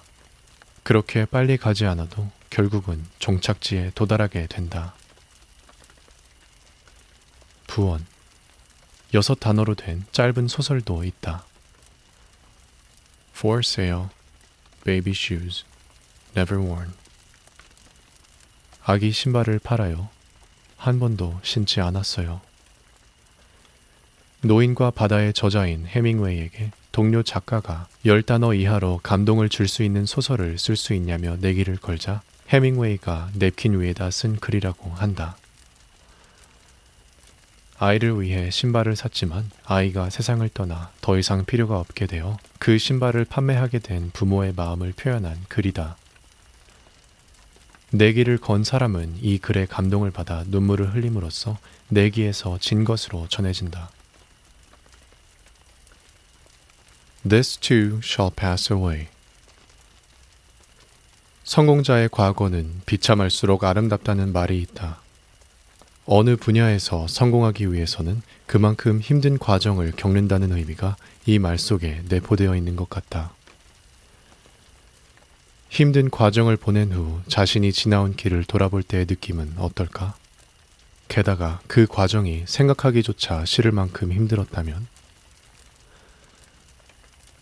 그렇게 0.83 1.25
빨리 1.25 1.57
가지 1.57 1.87
않아도 1.87 2.29
결국은 2.51 3.03
종착지에 3.17 3.93
도달하게 3.95 4.45
된다. 4.45 4.93
부원. 7.65 8.05
여섯 9.15 9.39
단어로 9.39 9.73
된 9.73 10.05
짧은 10.11 10.47
소설도 10.47 11.03
있다. 11.03 11.45
For 13.35 13.61
sale, 13.65 14.09
baby 14.83 15.13
shoes, 15.15 15.63
never 16.37 16.63
worn. 16.63 16.93
아기 18.83 19.11
신발을 19.11 19.57
팔아요. 19.57 20.09
한 20.77 20.99
번도 20.99 21.39
신지 21.41 21.81
않았어요. 21.81 22.41
노인과 24.41 24.91
바다의 24.91 25.33
저자인 25.33 25.87
해밍웨이에게 25.87 26.71
동료 26.93 27.23
작가가 27.23 27.87
열 28.05 28.21
단어 28.21 28.53
이하로 28.53 28.99
감동을 29.01 29.49
줄 29.49 29.67
수 29.67 29.81
있는 29.81 30.05
소설을 30.05 30.59
쓸 30.59 30.75
수 30.75 30.93
있냐며 30.93 31.35
내기를 31.41 31.75
걸자 31.77 32.21
해밍웨이가 32.49 33.31
냅킨 33.33 33.81
위에다 33.81 34.11
쓴 34.11 34.37
글이라고 34.37 34.91
한다. 34.91 35.35
아이를 37.79 38.21
위해 38.21 38.51
신발을 38.51 38.95
샀지만 38.95 39.49
아이가 39.65 40.11
세상을 40.11 40.47
떠나 40.53 40.91
더 41.01 41.17
이상 41.17 41.43
필요가 41.45 41.79
없게 41.79 42.05
되어 42.05 42.37
그 42.59 42.77
신발을 42.77 43.25
판매하게 43.25 43.79
된 43.79 44.11
부모의 44.11 44.53
마음을 44.55 44.93
표현한 44.95 45.45
글이다. 45.49 45.97
내기를 47.89 48.37
건 48.37 48.63
사람은 48.63 49.17
이 49.19 49.39
글에 49.39 49.65
감동을 49.65 50.11
받아 50.11 50.43
눈물을 50.45 50.93
흘림으로써 50.93 51.57
내기에서 51.89 52.59
진 52.59 52.83
것으로 52.83 53.27
전해진다. 53.29 53.89
This 57.27 57.57
too 57.57 57.99
shall 58.03 58.31
pass 58.35 58.71
away. 58.71 59.07
성공자의 61.43 62.09
과거는 62.09 62.81
비참할수록 62.85 63.63
아름답다는 63.63 64.33
말이 64.33 64.61
있다. 64.61 64.99
어느 66.05 66.35
분야에서 66.35 67.07
성공하기 67.07 67.71
위해서는 67.71 68.21
그만큼 68.45 68.99
힘든 68.99 69.37
과정을 69.37 69.93
겪는다는 69.95 70.51
의미가 70.51 70.97
이 71.25 71.39
말 71.39 71.57
속에 71.57 72.01
내포되어 72.09 72.55
있는 72.55 72.75
것 72.75 72.89
같다. 72.89 73.31
힘든 75.69 76.09
과정을 76.09 76.57
보낸 76.57 76.91
후 76.91 77.21
자신이 77.27 77.71
지나온 77.71 78.15
길을 78.15 78.43
돌아볼 78.43 78.83
때의 78.83 79.05
느낌은 79.09 79.53
어떨까? 79.57 80.15
게다가 81.07 81.61
그 81.67 81.87
과정이 81.87 82.43
생각하기조차 82.45 83.45
싫을 83.45 83.71
만큼 83.71 84.11
힘들었다면? 84.11 84.87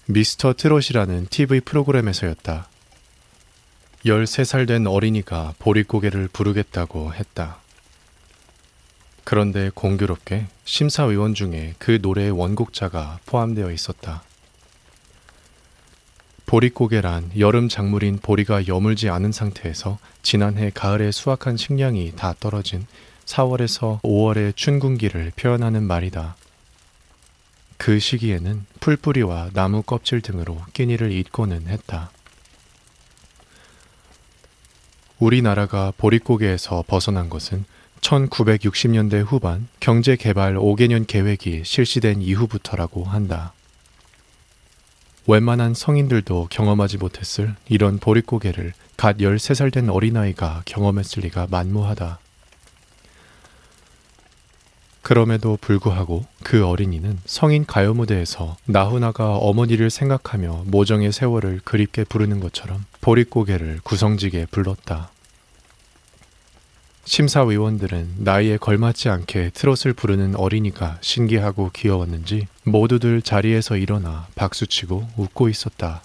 미스터 0.07 0.53
트롯이라는 0.53 1.27
TV 1.29 1.61
프로그램에서였다. 1.61 2.67
13살 4.05 4.67
된 4.67 4.87
어린이가 4.87 5.53
보릿고개를 5.59 6.27
부르겠다고 6.33 7.13
했다. 7.13 7.59
그런데 9.23 9.69
공교롭게 9.73 10.47
심사위원 10.65 11.35
중에 11.35 11.75
그 11.77 11.99
노래의 12.01 12.31
원곡자가 12.31 13.19
포함되어 13.27 13.71
있었다. 13.71 14.23
보릿고개란 16.47 17.31
여름 17.37 17.69
작물인 17.69 18.17
보리가 18.17 18.67
여물지 18.67 19.07
않은 19.07 19.31
상태에서 19.31 19.99
지난해 20.23 20.71
가을에 20.73 21.11
수확한 21.11 21.55
식량이 21.55 22.13
다 22.15 22.33
떨어진 22.39 22.87
4월에서 23.25 24.01
5월의 24.01 24.55
춘군기를 24.55 25.31
표현하는 25.35 25.83
말이다. 25.83 26.35
그 27.81 27.97
시기에는 27.97 28.67
풀뿌리와 28.79 29.49
나무 29.53 29.81
껍질 29.81 30.21
등으로 30.21 30.55
끼니를 30.71 31.11
잇고는 31.11 31.65
했다. 31.67 32.11
우리나라가 35.17 35.91
보릿고개에서 35.97 36.83
벗어난 36.85 37.27
것은 37.27 37.65
1960년대 38.01 39.25
후반 39.25 39.67
경제개발 39.79 40.57
5개년 40.57 41.07
계획이 41.07 41.63
실시된 41.65 42.21
이후부터라고 42.21 43.03
한다. 43.03 43.53
웬만한 45.25 45.73
성인들도 45.73 46.49
경험하지 46.51 46.99
못했을 46.99 47.55
이런 47.67 47.97
보릿고개를 47.97 48.73
갓 48.95 49.17
13살 49.17 49.73
된 49.73 49.89
어린아이가 49.89 50.61
경험했을 50.65 51.23
리가 51.23 51.47
만무하다. 51.49 52.19
그럼에도 55.01 55.57
불구하고 55.59 56.25
그 56.43 56.65
어린이는 56.65 57.19
성인 57.25 57.65
가요 57.65 57.93
무대에서 57.93 58.57
나훈아가 58.65 59.35
어머니를 59.35 59.89
생각하며 59.89 60.65
모정의 60.67 61.11
세월을 61.11 61.61
그립게 61.63 62.03
부르는 62.03 62.39
것처럼 62.39 62.85
보릿고개를 63.01 63.79
구성지게 63.83 64.47
불렀다. 64.51 65.11
심사위원들은 67.03 68.17
나이에 68.19 68.57
걸맞지 68.57 69.09
않게 69.09 69.49
트롯을 69.55 69.93
부르는 69.95 70.35
어린이가 70.35 70.99
신기하고 71.01 71.71
귀여웠는지 71.73 72.47
모두들 72.63 73.23
자리에서 73.23 73.75
일어나 73.77 74.27
박수치고 74.35 75.09
웃고 75.17 75.49
있었다. 75.49 76.03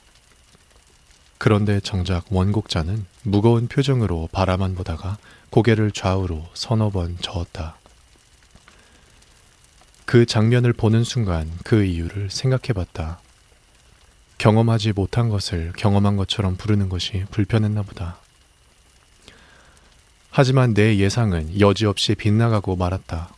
그런데 1.39 1.81
정작 1.81 2.25
원곡자는 2.31 3.05
무거운 3.23 3.69
표정으로 3.69 4.31
바라만 4.33 4.75
보다가 4.75 5.19
고개를 5.51 5.91
좌우로 5.91 6.47
서너 6.55 6.89
번 6.89 7.19
저었다. 7.21 7.77
그 10.07 10.25
장면을 10.25 10.73
보는 10.73 11.03
순간 11.03 11.51
그 11.65 11.85
이유를 11.85 12.31
생각해 12.31 12.73
봤다. 12.75 13.21
경험하지 14.39 14.93
못한 14.93 15.29
것을 15.29 15.73
경험한 15.77 16.17
것처럼 16.17 16.57
부르는 16.57 16.89
것이 16.89 17.25
불편했나 17.33 17.83
보다. 17.83 18.19
하지만 20.31 20.75
내 20.75 20.97
예상은 20.99 21.59
여지없이 21.59 22.15
빗나가고 22.15 22.77
말았다. 22.77 23.35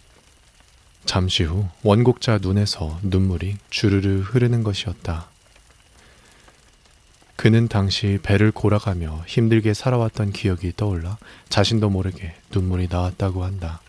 잠시 1.06 1.44
후 1.44 1.68
원곡자 1.84 2.38
눈에서 2.42 2.98
눈물이 3.02 3.56
주르르 3.70 4.20
흐르는 4.20 4.62
것이었다. 4.62 5.28
그는 7.36 7.68
당시 7.68 8.18
배를 8.22 8.50
골아가며 8.50 9.24
힘들게 9.26 9.72
살아왔던 9.72 10.32
기억이 10.32 10.72
떠올라 10.76 11.16
자신도 11.48 11.88
모르게 11.88 12.34
눈물이 12.52 12.88
나왔다고 12.90 13.44
한다. 13.44 13.80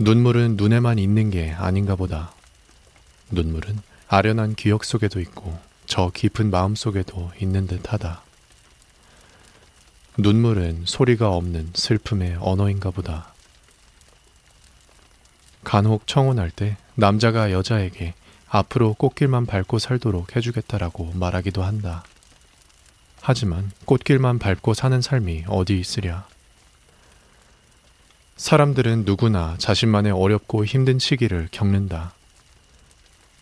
눈물은 0.00 0.54
눈에만 0.56 1.00
있는 1.00 1.28
게 1.30 1.50
아닌가 1.50 1.96
보다. 1.96 2.32
눈물은 3.32 3.80
아련한 4.06 4.54
기억 4.54 4.84
속에도 4.84 5.20
있고 5.20 5.58
저 5.86 6.10
깊은 6.14 6.50
마음 6.52 6.76
속에도 6.76 7.32
있는 7.40 7.66
듯 7.66 7.92
하다. 7.92 8.22
눈물은 10.16 10.84
소리가 10.86 11.30
없는 11.30 11.70
슬픔의 11.74 12.36
언어인가 12.40 12.92
보다. 12.92 13.34
간혹 15.64 16.06
청혼할 16.06 16.52
때 16.52 16.76
남자가 16.94 17.50
여자에게 17.50 18.14
앞으로 18.48 18.94
꽃길만 18.94 19.46
밟고 19.46 19.80
살도록 19.80 20.36
해주겠다라고 20.36 21.12
말하기도 21.14 21.64
한다. 21.64 22.04
하지만 23.20 23.72
꽃길만 23.84 24.38
밟고 24.38 24.74
사는 24.74 25.00
삶이 25.00 25.46
어디 25.48 25.78
있으랴. 25.80 26.28
사람들은 28.38 29.02
누구나 29.04 29.56
자신만의 29.58 30.12
어렵고 30.12 30.64
힘든 30.64 31.00
시기를 31.00 31.48
겪는다. 31.50 32.12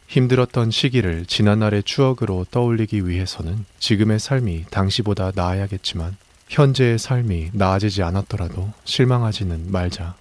힘들었던 0.09 0.71
시기를 0.71 1.27
지난날의 1.27 1.83
추억으로 1.83 2.47
떠올리기 2.51 3.07
위해서는 3.07 3.67
지금의 3.79 4.19
삶이 4.19 4.65
당시보다 4.71 5.33
나아야겠지만 5.35 6.17
현재의 6.49 6.99
삶이 6.99 7.51
나아지지 7.53 8.03
않았더라도 8.03 8.73
실망하지는 8.85 9.71
말자. 9.71 10.15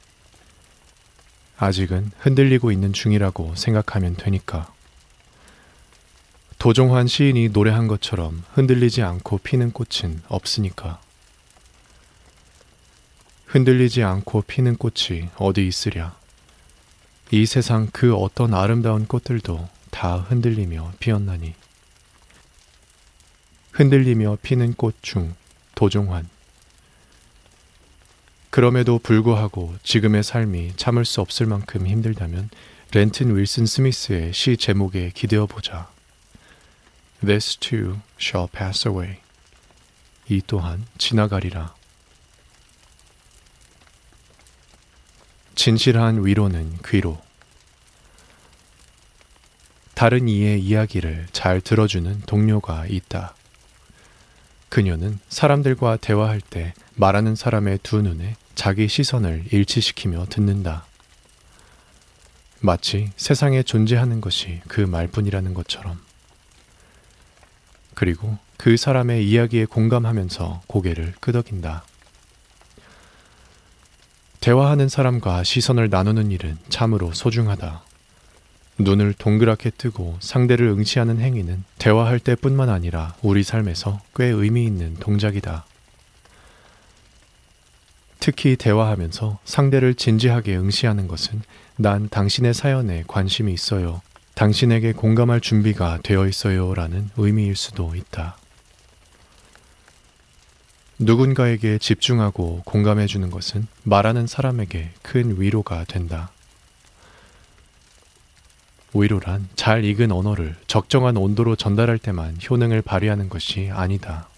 아직은 1.57 2.11
흔들리고 2.19 2.69
있는 2.73 2.91
중이라고 2.91 3.55
생각하면 3.55 4.17
되니까. 4.17 4.67
도종환 6.59 7.07
시인이 7.07 7.49
노래한 7.49 7.87
것처럼 7.87 8.43
흔들리지 8.53 9.03
않고 9.03 9.37
피는 9.37 9.71
꽃은 9.71 10.23
없으니까. 10.27 11.04
흔들리지 13.55 14.03
않고 14.03 14.41
피는 14.41 14.75
꽃이 14.75 15.29
어디 15.37 15.65
있으랴. 15.65 16.13
이 17.31 17.45
세상 17.45 17.87
그 17.93 18.13
어떤 18.13 18.53
아름다운 18.53 19.05
꽃들도 19.07 19.69
다 19.91 20.17
흔들리며 20.17 20.91
피었나니. 20.99 21.53
흔들리며 23.71 24.39
피는 24.41 24.73
꽃 24.73 24.97
중 25.01 25.33
도종환. 25.73 26.27
그럼에도 28.49 28.99
불구하고 28.99 29.73
지금의 29.83 30.23
삶이 30.23 30.73
참을 30.75 31.05
수 31.05 31.21
없을 31.21 31.45
만큼 31.45 31.87
힘들다면 31.87 32.49
렌튼 32.91 33.37
윌슨 33.37 33.65
스미스의 33.65 34.33
시 34.33 34.57
제목에 34.57 35.11
기대어 35.15 35.45
보자. 35.45 35.89
This 37.25 37.55
too 37.55 37.99
shall 38.19 38.49
pass 38.51 38.85
away. 38.85 39.19
이 40.27 40.41
또한 40.45 40.85
지나가리라. 40.97 41.73
진실한 45.55 46.25
위로는 46.25 46.77
귀로. 46.85 47.19
다른 49.93 50.27
이의 50.27 50.61
이야기를 50.61 51.27
잘 51.31 51.61
들어주는 51.61 52.23
동료가 52.25 52.85
있다. 52.87 53.33
그녀는 54.67 55.19
사람들과 55.29 55.97
대화할 55.97 56.41
때 56.41 56.73
말하는 56.95 57.35
사람의 57.35 57.79
두 57.81 58.01
눈에 58.01 58.35
자기 58.55 58.89
시선을 58.89 59.45
일치시키며 59.51 60.25
듣는다. 60.29 60.85
마치 62.59 63.11
세상에 63.15 63.63
존재하는 63.63 64.19
것이 64.19 64.61
그 64.67 64.81
말뿐이라는 64.81 65.53
것처럼. 65.53 66.01
그리고 67.93 68.37
그 68.57 68.75
사람의 68.75 69.25
이야기에 69.29 69.65
공감하면서 69.65 70.63
고개를 70.67 71.13
끄덕인다. 71.21 71.85
대화하는 74.45 74.89
사람과 74.89 75.43
시선을 75.43 75.89
나누는 75.89 76.29
일은 76.29 76.55
참으로 76.69 77.11
소중하다. 77.13 77.81
눈을 78.77 79.13
동그랗게 79.13 79.71
뜨고 79.71 80.17
상대를 80.19 80.67
응시하는 80.67 81.19
행위는 81.19 81.63
대화할 81.79 82.19
때뿐만 82.19 82.69
아니라 82.69 83.15
우리 83.23 83.41
삶에서 83.41 84.01
꽤 84.15 84.25
의미 84.25 84.63
있는 84.65 84.93
동작이다. 84.97 85.65
특히 88.19 88.55
대화하면서 88.55 89.39
상대를 89.45 89.95
진지하게 89.95 90.57
응시하는 90.57 91.07
것은 91.07 91.41
난 91.77 92.07
당신의 92.07 92.53
사연에 92.53 93.03
관심이 93.07 93.51
있어요. 93.51 94.03
당신에게 94.35 94.93
공감할 94.93 95.41
준비가 95.41 95.97
되어 96.03 96.27
있어요. 96.27 96.75
라는 96.75 97.09
의미일 97.17 97.55
수도 97.55 97.95
있다. 97.95 98.37
누군가에게 100.97 101.77
집중하고 101.77 102.61
공감해 102.63 103.05
주는 103.07 103.29
것은 103.29 103.67
말하는 103.83 104.27
사람에게 104.27 104.91
큰 105.01 105.39
위로가 105.39 105.83
된다. 105.85 106.31
위로란 108.93 109.49
잘 109.55 109.83
익은 109.83 110.11
언어를 110.11 110.55
적정한 110.67 111.17
온도로 111.17 111.57
전달할 111.57 111.97
때만 111.97 112.37
효능을 112.49 112.81
발휘하는 112.81 113.27
것이 113.27 113.69
아니다. 113.73 114.29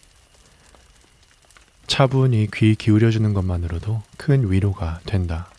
차분히 1.86 2.48
귀 2.54 2.74
기울여 2.76 3.12
주는 3.12 3.34
것만으로도 3.34 4.02
큰 4.18 4.52
위로가 4.52 5.00
된다. 5.06 5.50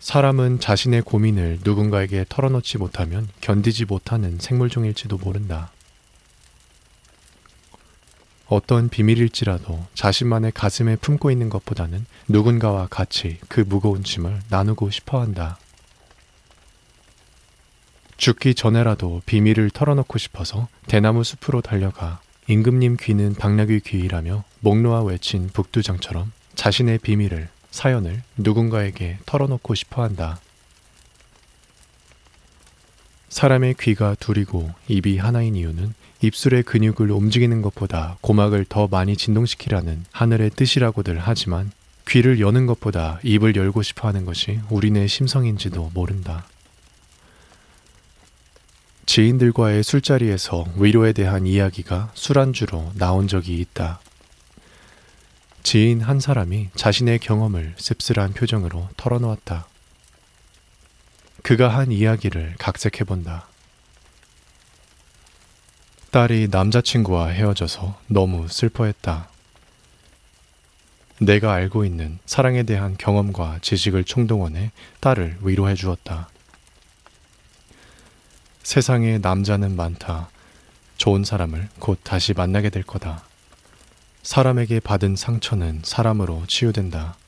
사람은 0.00 0.58
자신의 0.58 1.02
고민을 1.02 1.60
누군가에게 1.64 2.26
털어놓지 2.28 2.78
못하면 2.78 3.28
견디지 3.40 3.86
못하는 3.86 4.38
생물종일지도 4.38 5.18
모른다. 5.18 5.70
어떤 8.46 8.88
비밀일지라도 8.88 9.86
자신만의 9.94 10.52
가슴에 10.52 10.96
품고 10.96 11.30
있는 11.30 11.48
것보다는 11.48 12.06
누군가와 12.28 12.88
같이 12.88 13.38
그 13.48 13.60
무거운 13.66 14.04
짐을 14.04 14.40
나누고 14.50 14.90
싶어 14.90 15.20
한다. 15.20 15.58
죽기 18.16 18.54
전에라도 18.54 19.22
비밀을 19.26 19.70
털어놓고 19.70 20.18
싶어서 20.18 20.68
대나무 20.86 21.24
숲으로 21.24 21.62
달려가 21.62 22.20
임금님 22.46 22.98
귀는 23.00 23.34
박나귀 23.34 23.80
귀이라며 23.80 24.44
목 24.60 24.80
놓아 24.80 25.02
외친 25.02 25.48
북두장처럼 25.48 26.30
자신의 26.54 26.98
비밀을 26.98 27.48
사연을 27.70 28.22
누군가에게 28.36 29.18
털어놓고 29.26 29.74
싶어 29.74 30.02
한다. 30.02 30.38
사람의 33.34 33.74
귀가 33.80 34.14
둘이고 34.14 34.70
입이 34.86 35.18
하나인 35.18 35.56
이유는 35.56 35.92
입술의 36.22 36.62
근육을 36.62 37.10
움직이는 37.10 37.62
것보다 37.62 38.16
고막을 38.20 38.64
더 38.68 38.86
많이 38.86 39.16
진동시키라는 39.16 40.04
하늘의 40.12 40.50
뜻이라고들 40.50 41.18
하지만 41.18 41.72
귀를 42.06 42.38
여는 42.38 42.66
것보다 42.66 43.18
입을 43.24 43.56
열고 43.56 43.82
싶어 43.82 44.06
하는 44.06 44.24
것이 44.24 44.60
우리네 44.70 45.08
심성인지도 45.08 45.90
모른다. 45.94 46.46
지인들과의 49.06 49.82
술자리에서 49.82 50.66
위로에 50.76 51.12
대한 51.12 51.44
이야기가 51.44 52.12
술안주로 52.14 52.92
나온 52.94 53.26
적이 53.26 53.58
있다. 53.58 53.98
지인 55.64 56.02
한 56.02 56.20
사람이 56.20 56.68
자신의 56.76 57.18
경험을 57.18 57.74
씁쓸한 57.78 58.34
표정으로 58.34 58.90
털어놓았다. 58.96 59.73
그가 61.44 61.68
한 61.68 61.92
이야기를 61.92 62.54
각색해 62.58 63.04
본다. 63.04 63.46
딸이 66.10 66.48
남자친구와 66.50 67.28
헤어져서 67.28 68.00
너무 68.06 68.48
슬퍼했다. 68.48 69.28
내가 71.20 71.52
알고 71.52 71.84
있는 71.84 72.18
사랑에 72.24 72.62
대한 72.62 72.96
경험과 72.96 73.58
지식을 73.60 74.04
총동원해 74.04 74.70
딸을 75.00 75.36
위로해 75.42 75.74
주었다. 75.74 76.30
세상에 78.62 79.18
남자는 79.18 79.76
많다. 79.76 80.30
좋은 80.96 81.24
사람을 81.24 81.68
곧 81.78 82.00
다시 82.02 82.32
만나게 82.32 82.70
될 82.70 82.82
거다. 82.84 83.22
사람에게 84.22 84.80
받은 84.80 85.14
상처는 85.16 85.82
사람으로 85.84 86.44
치유된다. 86.46 87.18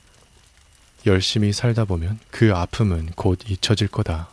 열심히 1.07 1.53
살다 1.53 1.85
보면 1.85 2.19
그 2.31 2.53
아픔은 2.55 3.13
곧 3.15 3.39
잊혀질 3.49 3.89
거다. 3.89 4.29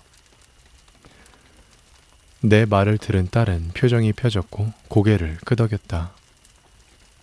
내 2.41 2.65
말을 2.65 2.97
들은 2.97 3.29
딸은 3.29 3.69
표정이 3.73 4.13
펴졌고 4.13 4.73
고개를 4.89 5.37
끄덕였다. 5.45 6.11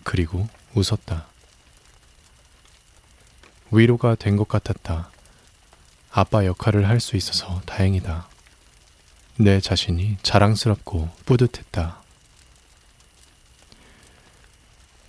그리고 0.03 0.47
웃었다. 0.73 1.27
위로가 3.71 4.15
된 4.15 4.37
것 4.37 4.47
같았다. 4.47 5.11
아빠 6.11 6.45
역할을 6.45 6.87
할 6.89 6.99
수 6.99 7.15
있어서 7.15 7.61
다행이다. 7.65 8.27
내 9.37 9.59
자신이 9.61 10.17
자랑스럽고 10.23 11.09
뿌듯했다. 11.25 12.01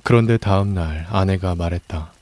그런데 0.05 0.37
다음 0.37 0.75
날 0.75 1.07
아내가 1.11 1.55
말했다. 1.55 2.13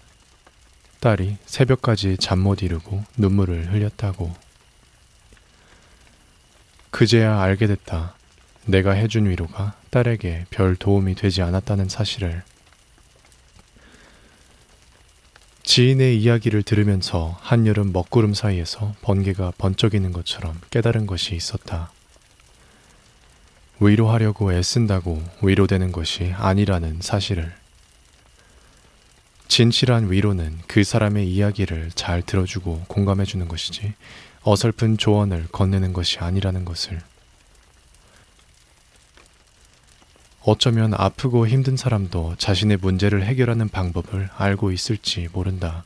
딸이 1.00 1.38
새벽까지 1.46 2.18
잠 2.18 2.40
못 2.40 2.62
이루고 2.62 3.02
눈물을 3.16 3.72
흘렸다고. 3.72 4.34
그제야 6.90 7.40
알게 7.40 7.66
됐다. 7.66 8.14
내가 8.66 8.92
해준 8.92 9.28
위로가 9.28 9.74
딸에게 9.90 10.46
별 10.50 10.76
도움이 10.76 11.14
되지 11.14 11.42
않았다는 11.42 11.88
사실을. 11.88 12.42
지인의 15.62 16.20
이야기를 16.20 16.62
들으면서 16.64 17.38
한여름 17.40 17.92
먹구름 17.92 18.34
사이에서 18.34 18.94
번개가 19.02 19.52
번쩍이는 19.56 20.12
것처럼 20.12 20.60
깨달은 20.70 21.06
것이 21.06 21.34
있었다. 21.34 21.92
위로하려고 23.78 24.52
애쓴다고 24.52 25.22
위로되는 25.42 25.92
것이 25.92 26.32
아니라는 26.36 27.00
사실을. 27.00 27.59
진실한 29.50 30.12
위로는 30.12 30.60
그 30.68 30.84
사람의 30.84 31.28
이야기를 31.28 31.90
잘 31.96 32.22
들어주고 32.22 32.84
공감해주는 32.86 33.48
것이지 33.48 33.94
어설픈 34.44 34.96
조언을 34.96 35.48
건네는 35.50 35.92
것이 35.92 36.20
아니라는 36.20 36.64
것을. 36.64 37.00
어쩌면 40.42 40.94
아프고 40.94 41.48
힘든 41.48 41.76
사람도 41.76 42.36
자신의 42.38 42.76
문제를 42.76 43.24
해결하는 43.24 43.68
방법을 43.68 44.30
알고 44.36 44.70
있을지 44.70 45.28
모른다. 45.32 45.84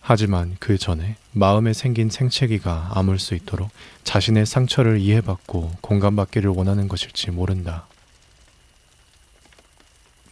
하지만 0.00 0.56
그 0.60 0.78
전에 0.78 1.16
마음에 1.32 1.72
생긴 1.72 2.08
생채기가 2.08 2.92
아물 2.94 3.18
수 3.18 3.34
있도록 3.34 3.68
자신의 4.04 4.46
상처를 4.46 5.00
이해받고 5.00 5.72
공감받기를 5.80 6.50
원하는 6.50 6.86
것일지 6.86 7.32
모른다. 7.32 7.88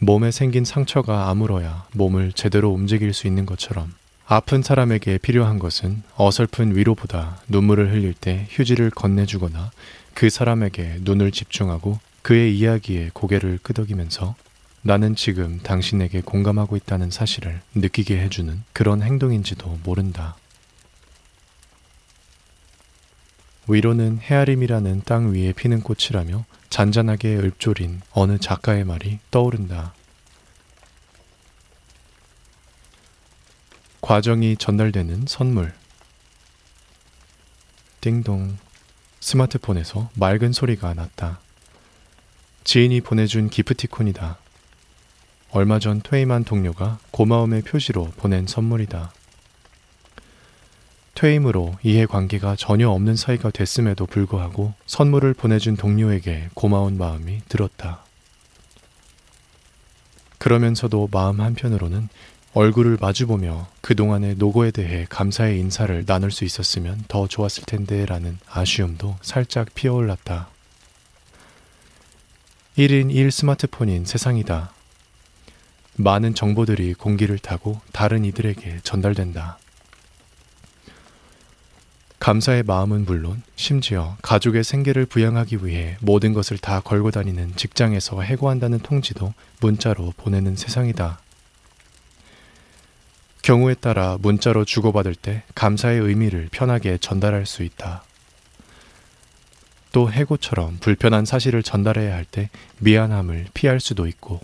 몸에 0.00 0.30
생긴 0.30 0.64
상처가 0.64 1.28
아물어야 1.28 1.86
몸을 1.92 2.32
제대로 2.32 2.70
움직일 2.70 3.12
수 3.12 3.26
있는 3.26 3.46
것처럼 3.46 3.92
아픈 4.26 4.62
사람에게 4.62 5.18
필요한 5.18 5.58
것은 5.58 6.02
어설픈 6.14 6.76
위로보다 6.76 7.40
눈물을 7.48 7.90
흘릴 7.90 8.14
때 8.14 8.46
휴지를 8.50 8.90
건네주거나 8.90 9.72
그 10.14 10.30
사람에게 10.30 10.98
눈을 11.00 11.32
집중하고 11.32 11.98
그의 12.22 12.56
이야기에 12.56 13.10
고개를 13.12 13.58
끄덕이면서 13.62 14.36
나는 14.82 15.16
지금 15.16 15.58
당신에게 15.62 16.20
공감하고 16.20 16.76
있다는 16.76 17.10
사실을 17.10 17.60
느끼게 17.74 18.20
해주는 18.20 18.62
그런 18.72 19.02
행동인지도 19.02 19.80
모른다. 19.82 20.36
위로는 23.66 24.18
헤아림이라는 24.22 25.02
땅 25.04 25.32
위에 25.32 25.52
피는 25.52 25.82
꽃이라며 25.82 26.44
잔잔하게 26.70 27.36
읊조린 27.36 28.02
어느 28.12 28.38
작가의 28.38 28.84
말이 28.84 29.18
떠오른다. 29.30 29.94
과정이 34.00 34.56
전달되는 34.56 35.24
선물. 35.26 35.74
띵동. 38.00 38.58
스마트폰에서 39.20 40.08
맑은 40.14 40.52
소리가 40.52 40.94
났다. 40.94 41.40
지인이 42.64 43.00
보내준 43.00 43.50
기프티콘이다. 43.50 44.38
얼마 45.50 45.78
전 45.78 46.00
퇴임한 46.02 46.44
동료가 46.44 46.98
고마움의 47.10 47.62
표시로 47.62 48.12
보낸 48.16 48.46
선물이다. 48.46 49.12
퇴임으로 51.18 51.74
이해관계가 51.82 52.54
전혀 52.54 52.88
없는 52.90 53.16
사이가 53.16 53.50
됐음에도 53.50 54.06
불구하고 54.06 54.74
선물을 54.86 55.34
보내준 55.34 55.76
동료에게 55.76 56.48
고마운 56.54 56.96
마음이 56.96 57.40
들었다. 57.48 58.04
그러면서도 60.38 61.08
마음 61.10 61.40
한편으로는 61.40 62.08
얼굴을 62.54 62.98
마주보며 63.00 63.66
그동안의 63.80 64.36
노고에 64.36 64.70
대해 64.70 65.06
감사의 65.10 65.58
인사를 65.58 66.06
나눌 66.06 66.30
수 66.30 66.44
있었으면 66.44 67.02
더 67.08 67.26
좋았을 67.26 67.64
텐데 67.64 68.06
라는 68.06 68.38
아쉬움도 68.48 69.16
살짝 69.20 69.74
피어올랐다. 69.74 70.48
1인 72.76 73.12
1 73.12 73.32
스마트폰인 73.32 74.04
세상이다. 74.04 74.72
많은 75.96 76.36
정보들이 76.36 76.94
공기를 76.94 77.40
타고 77.40 77.80
다른 77.90 78.24
이들에게 78.24 78.82
전달된다. 78.84 79.58
감사의 82.20 82.64
마음은 82.64 83.04
물론 83.04 83.42
심지어 83.56 84.16
가족의 84.22 84.64
생계를 84.64 85.06
부양하기 85.06 85.64
위해 85.64 85.96
모든 86.00 86.32
것을 86.32 86.58
다 86.58 86.80
걸고 86.80 87.10
다니는 87.10 87.54
직장에서 87.56 88.22
해고한다는 88.22 88.80
통지도 88.80 89.32
문자로 89.60 90.12
보내는 90.16 90.56
세상이다. 90.56 91.20
경우에 93.42 93.74
따라 93.74 94.18
문자로 94.20 94.64
주고받을 94.64 95.14
때 95.14 95.44
감사의 95.54 96.00
의미를 96.00 96.48
편하게 96.50 96.98
전달할 96.98 97.46
수 97.46 97.62
있다. 97.62 98.02
또 99.92 100.12
해고처럼 100.12 100.78
불편한 100.80 101.24
사실을 101.24 101.62
전달해야 101.62 102.14
할 102.14 102.24
때 102.24 102.50
미안함을 102.80 103.46
피할 103.54 103.80
수도 103.80 104.06
있고 104.06 104.40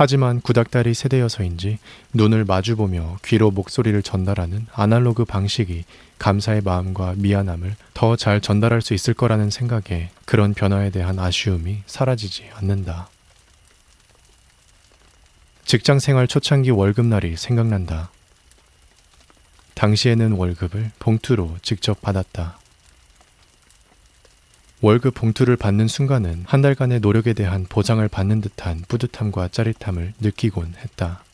하지만 0.00 0.40
구닥다리 0.40 0.94
세대여서인지 0.94 1.80
눈을 2.14 2.44
마주보며 2.44 3.16
귀로 3.24 3.50
목소리를 3.50 4.00
전달하는 4.04 4.68
아날로그 4.72 5.24
방식이 5.24 5.82
감사의 6.20 6.60
마음과 6.60 7.14
미안함을 7.16 7.74
더 7.94 8.14
잘 8.14 8.40
전달할 8.40 8.80
수 8.80 8.94
있을 8.94 9.12
거라는 9.12 9.50
생각에 9.50 10.10
그런 10.24 10.54
변화에 10.54 10.90
대한 10.90 11.18
아쉬움이 11.18 11.82
사라지지 11.86 12.48
않는다. 12.54 13.08
직장 15.64 15.98
생활 15.98 16.28
초창기 16.28 16.70
월급날이 16.70 17.36
생각난다. 17.36 18.12
당시에는 19.74 20.30
월급을 20.30 20.92
봉투로 21.00 21.56
직접 21.62 22.00
받았다. 22.00 22.56
월급 24.80 25.14
봉투를 25.14 25.56
받는 25.56 25.88
순간은 25.88 26.44
한 26.46 26.62
달간의 26.62 27.00
노력에 27.00 27.32
대한 27.32 27.66
보상을 27.68 28.06
받는 28.06 28.40
듯한 28.40 28.84
뿌듯함과 28.86 29.48
짜릿함을 29.48 30.14
느끼곤 30.20 30.74
했다. 30.76 31.24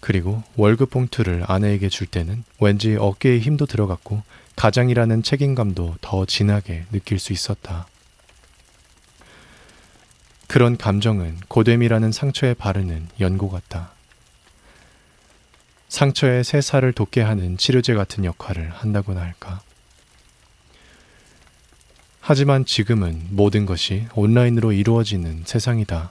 그리고 0.00 0.42
월급 0.56 0.90
봉투를 0.90 1.44
아내에게 1.46 1.88
줄 1.88 2.08
때는 2.08 2.42
왠지 2.60 2.96
어깨에 2.96 3.38
힘도 3.38 3.66
들어갔고 3.66 4.22
가장이라는 4.56 5.22
책임감도 5.22 5.96
더 6.00 6.26
진하게 6.26 6.86
느낄 6.90 7.20
수 7.20 7.32
있었다. 7.32 7.86
그런 10.48 10.76
감정은 10.76 11.38
고됨이라는 11.48 12.10
상처에 12.12 12.54
바르는 12.54 13.08
연고 13.20 13.48
같다. 13.48 13.92
상처에 15.88 16.42
새 16.42 16.60
살을 16.60 16.92
돋게 16.92 17.22
하는 17.22 17.56
치료제 17.56 17.94
같은 17.94 18.24
역할을 18.24 18.70
한다고나 18.70 19.20
할까. 19.20 19.62
하지만 22.26 22.64
지금은 22.64 23.26
모든 23.32 23.66
것이 23.66 24.06
온라인으로 24.14 24.72
이루어지는 24.72 25.42
세상이다. 25.44 26.10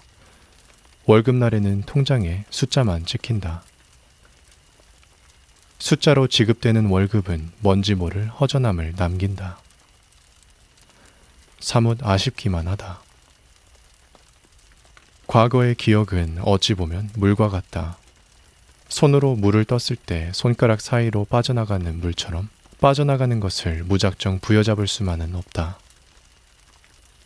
월급날에는 1.05 1.81
통장에 1.87 2.45
숫자만 2.51 3.07
찍힌다. 3.07 3.63
숫자로 5.79 6.27
지급되는 6.27 6.85
월급은 6.85 7.53
뭔지 7.61 7.95
모를 7.95 8.27
허전함을 8.27 8.93
남긴다. 8.95 9.57
사뭇 11.59 11.97
아쉽기만 12.03 12.67
하다. 12.67 13.01
과거의 15.25 15.73
기억은 15.73 16.41
어찌 16.43 16.75
보면 16.75 17.09
물과 17.15 17.49
같다. 17.49 17.97
손으로 18.87 19.35
물을 19.35 19.65
떴을 19.65 19.97
때 20.05 20.29
손가락 20.35 20.79
사이로 20.79 21.25
빠져나가는 21.25 21.99
물처럼 21.99 22.49
빠져나가는 22.79 23.39
것을 23.39 23.83
무작정 23.85 24.41
부여잡을 24.41 24.85
수만은 24.85 25.33
없다. 25.33 25.79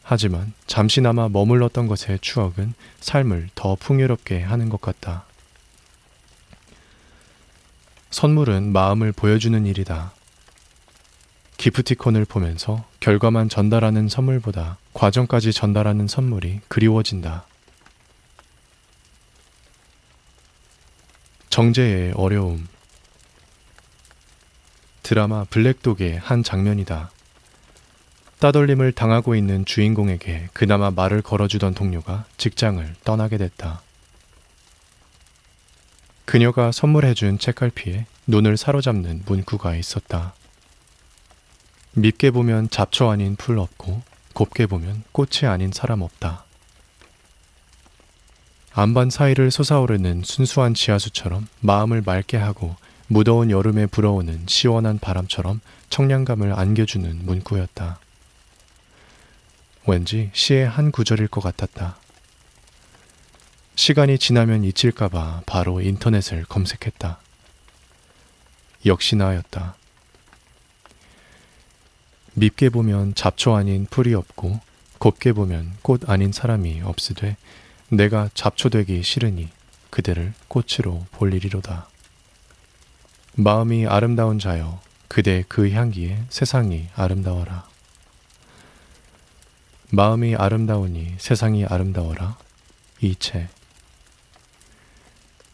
하지만 0.10 0.54
잠시나마 0.68 1.28
머물렀던 1.28 1.88
것의 1.88 2.20
추억은 2.22 2.74
삶을 3.02 3.50
더 3.56 3.76
풍요롭게 3.76 4.42
하는 4.42 4.70
것 4.70 4.80
같다. 4.80 5.26
선물은 8.10 8.72
마음을 8.72 9.12
보여주는 9.12 9.66
일이다. 9.66 10.14
기프티콘을 11.58 12.24
보면서 12.24 12.86
결과만 13.02 13.50
전달하는 13.50 14.08
선물보다 14.08 14.78
과정까지 14.94 15.52
전달하는 15.52 16.08
선물이 16.08 16.62
그리워진다. 16.70 17.46
정제의 21.50 22.14
어려움. 22.14 22.66
드라마 25.04 25.44
블랙독의 25.44 26.18
한 26.20 26.44
장면이다. 26.44 27.12
따돌림을 28.40 28.92
당하고 28.92 29.36
있는 29.36 29.66
주인공에게 29.66 30.50
그나마 30.54 30.92
말을 30.92 31.22
걸어주던 31.22 31.74
동료가 31.74 32.26
직장을 32.38 32.96
떠나게 33.04 33.38
됐다. 33.38 33.82
그녀가 36.26 36.72
선물해준 36.72 37.40
책갈피에 37.40 38.06
눈을 38.28 38.58
사로잡는 38.58 39.24
문구가 39.26 39.76
있었다. 39.76 40.34
밉게 41.94 42.30
보면 42.32 42.70
잡초 42.70 43.10
아닌 43.10 43.36
풀 43.36 43.58
없고 43.58 44.04
곱게 44.34 44.68
보면 44.68 45.04
꽃이 45.14 45.50
아닌 45.50 45.72
사람 45.72 46.02
없다. 46.02 46.44
안반 48.74 49.10
사이를 49.10 49.50
솟아오르는 49.50 50.22
순수한 50.24 50.76
지하수처럼 50.76 51.48
마음을 51.62 52.04
맑게 52.06 52.38
하고 52.38 52.76
무더운 53.08 53.50
여름에 53.50 53.88
불어오는 53.88 54.44
시원한 54.46 55.00
바람처럼 55.00 55.62
청량감을 55.90 56.54
안겨주는 56.54 57.26
문구였다. 57.26 58.00
왠지 59.88 60.30
시의 60.34 60.68
한 60.68 60.92
구절일 60.92 61.30
것 61.30 61.40
같았다. 61.40 61.98
시간이 63.76 64.20
지나면 64.20 64.66
잊힐까봐 64.66 65.44
바로 65.46 65.80
인터넷을 65.80 66.44
검색했다. 66.44 67.20
역시나였다. 68.86 69.76
밉게 72.34 72.70
보면 72.70 73.16
잡초 73.16 73.56
아닌 73.56 73.88
풀이 73.90 74.14
없고 74.14 74.60
곱게 75.00 75.32
보면 75.32 75.78
꽃 75.82 76.10
아닌 76.10 76.34
사람이 76.34 76.82
없으되 76.82 77.38
내가 77.90 78.30
잡초되기 78.34 79.02
싫으니 79.04 79.48
그대를 79.90 80.34
꽃으로 80.50 81.06
볼일이로다. 81.12 81.88
마음이 83.36 83.88
아름다운 83.88 84.38
자여 84.38 84.82
그대 85.08 85.46
그 85.48 85.72
향기에 85.72 86.26
세상이 86.30 86.90
아름다워라. 86.94 87.67
마음이 89.90 90.36
아름다우니 90.36 91.16
세상이 91.18 91.66
아름다워라. 91.66 92.38
이체 93.00 93.48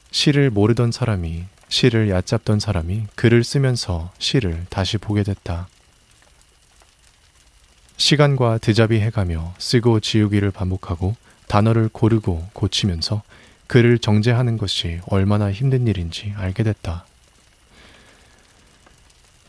시를 0.10 0.50
모르던 0.50 0.92
사람이 0.92 1.46
시를 1.68 2.10
얕잡던 2.10 2.60
사람이 2.60 3.08
글을 3.16 3.44
쓰면서 3.44 4.12
시를 4.18 4.66
다시 4.70 4.98
보게 4.98 5.24
됐다. 5.24 5.68
시간과 7.98 8.58
드잡이 8.58 9.00
해가며 9.02 9.54
쓰고 9.60 10.00
지우기를 10.00 10.52
반복하고 10.52 11.16
단어를 11.48 11.90
고르고 11.90 12.48
고치면서 12.54 13.22
글을 13.68 14.00
정제하는 14.00 14.58
것이 14.58 15.00
얼마나 15.08 15.52
힘든 15.52 15.88
일인지 15.88 16.34
알게 16.36 16.64
됐다. 16.64 17.06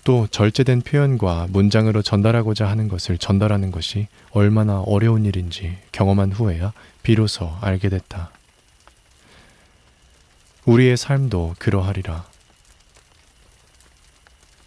또 0.04 0.26
절제된 0.30 0.82
표현과 0.82 1.48
문장으로 1.50 2.02
전달하고자 2.02 2.68
하는 2.68 2.88
것을 2.88 3.16
전달하는 3.16 3.70
것이 3.70 4.06
얼마나 4.30 4.80
어려운 4.80 5.24
일인지 5.24 5.78
경험한 5.92 6.32
후에야 6.32 6.74
비로소 7.02 7.50
알게 7.62 7.88
됐다. 7.88 8.30
우리의 10.66 10.98
삶도 10.98 11.56
그러하리라. 11.58 12.26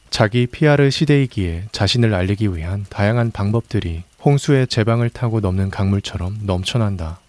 자기 0.09 0.47
피아르 0.47 0.89
시대이기에 0.89 1.67
자신을 1.71 2.15
알리기 2.15 2.55
위한 2.55 2.87
다양한 2.89 3.29
방법들이 3.29 4.03
홍수의 4.25 4.65
제방을 4.65 5.11
타고 5.11 5.39
넘는 5.39 5.69
강물처럼 5.69 6.39
넘쳐난다. 6.41 7.19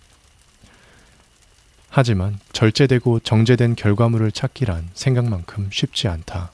하지만 1.91 2.39
절제되고 2.53 3.21
정제된 3.21 3.75
결과물을 3.77 4.33
찾기란 4.33 4.89
생각만큼 4.95 5.69
쉽지 5.71 6.09
않다. 6.09 6.53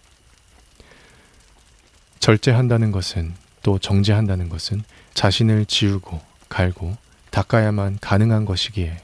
절제한다는 2.24 2.90
것은 2.90 3.34
또 3.62 3.78
정제한다는 3.78 4.48
것은 4.48 4.82
자신을 5.12 5.66
지우고 5.66 6.22
갈고 6.48 6.96
닦아야만 7.30 7.98
가능한 8.00 8.46
것이기에 8.46 9.02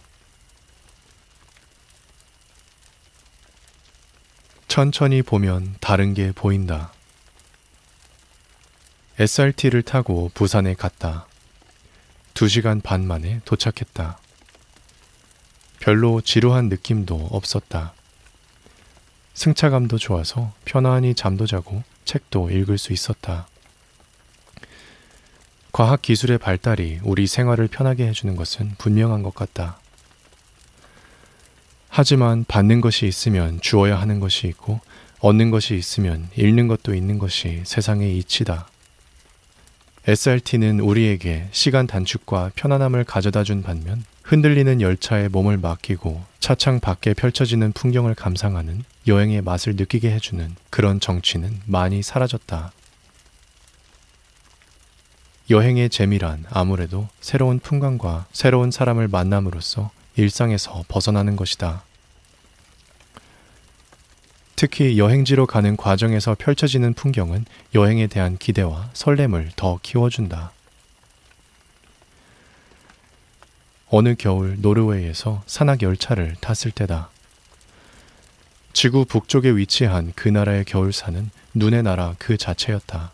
천천히 4.68 5.20
보면 5.20 5.76
다른 5.80 6.14
게 6.14 6.32
보인다. 6.32 6.94
SRT를 9.18 9.82
타고 9.82 10.30
부산에 10.32 10.72
갔다. 10.72 11.26
두 12.32 12.48
시간 12.48 12.80
반 12.80 13.06
만에 13.06 13.42
도착했다. 13.44 14.18
별로 15.78 16.22
지루한 16.22 16.70
느낌도 16.70 17.28
없었다. 17.32 17.92
승차감도 19.34 19.98
좋아서 19.98 20.54
편안히 20.64 21.14
잠도 21.14 21.46
자고 21.46 21.82
책도 22.10 22.50
읽을 22.50 22.76
수 22.76 22.92
있었다. 22.92 23.46
과학 25.70 26.02
기술의 26.02 26.38
발달이 26.38 26.98
우리 27.04 27.28
생활을 27.28 27.68
편하게 27.68 28.08
해주는 28.08 28.34
것은 28.34 28.74
분명한 28.78 29.22
것 29.22 29.32
같다. 29.32 29.78
하지만 31.88 32.44
받는 32.48 32.80
것이 32.80 33.06
있으면 33.06 33.60
주어야 33.60 34.00
하는 34.00 34.18
것이 34.18 34.48
있고 34.48 34.80
얻는 35.20 35.52
것이 35.52 35.76
있으면 35.76 36.28
잃는 36.34 36.66
것도 36.66 36.96
있는 36.96 37.20
것이 37.20 37.62
세상의 37.64 38.18
이치다. 38.18 38.68
SRT는 40.06 40.80
우리에게 40.80 41.48
시간 41.52 41.86
단축과 41.86 42.52
편안함을 42.54 43.04
가져다 43.04 43.44
준 43.44 43.62
반면 43.62 44.02
흔들리는 44.22 44.80
열차에 44.80 45.28
몸을 45.28 45.58
맡기고 45.58 46.22
차창 46.38 46.80
밖에 46.80 47.12
펼쳐지는 47.12 47.72
풍경을 47.72 48.14
감상하는 48.14 48.84
여행의 49.06 49.42
맛을 49.42 49.76
느끼게 49.76 50.10
해주는 50.10 50.56
그런 50.70 51.00
정취는 51.00 51.60
많이 51.66 52.02
사라졌다. 52.02 52.72
여행의 55.50 55.90
재미란 55.90 56.44
아무래도 56.48 57.08
새로운 57.20 57.58
풍광과 57.58 58.26
새로운 58.32 58.70
사람을 58.70 59.08
만남으로써 59.08 59.90
일상에서 60.16 60.84
벗어나는 60.88 61.36
것이다. 61.36 61.82
특히 64.60 64.98
여행지로 64.98 65.46
가는 65.46 65.74
과정에서 65.74 66.36
펼쳐지는 66.38 66.92
풍경은 66.92 67.46
여행에 67.74 68.08
대한 68.08 68.36
기대와 68.36 68.90
설렘을 68.92 69.52
더 69.56 69.78
키워준다. 69.82 70.52
어느 73.88 74.14
겨울 74.16 74.60
노르웨이에서 74.60 75.42
산악 75.46 75.80
열차를 75.80 76.36
탔을 76.42 76.72
때다. 76.72 77.08
지구 78.74 79.06
북쪽에 79.06 79.48
위치한 79.48 80.12
그 80.14 80.28
나라의 80.28 80.66
겨울산은 80.66 81.30
눈의 81.54 81.82
나라 81.82 82.14
그 82.18 82.36
자체였다. 82.36 83.12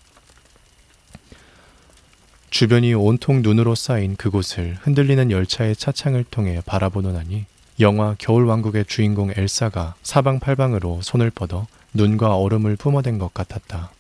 주변이 2.51 2.93
온통 2.93 3.43
눈으로 3.43 3.77
쌓인 3.77 4.17
그곳을 4.17 4.79
흔들리는 4.81 5.31
열차의 5.31 5.77
차창을 5.77 6.25
통해 6.25 6.61
바라보노나니 6.67 7.47
영화 7.79 8.15
겨울왕국의 8.19 8.87
주인공 8.87 9.31
엘사가 9.37 9.97
사방팔방으로 10.03 11.03
손을 11.03 11.31
뻗어 11.31 11.67
눈과 11.93 12.37
얼음을 12.37 12.77
뿜어댄 12.77 13.19
것 13.19 13.35
같았다. 13.35 13.93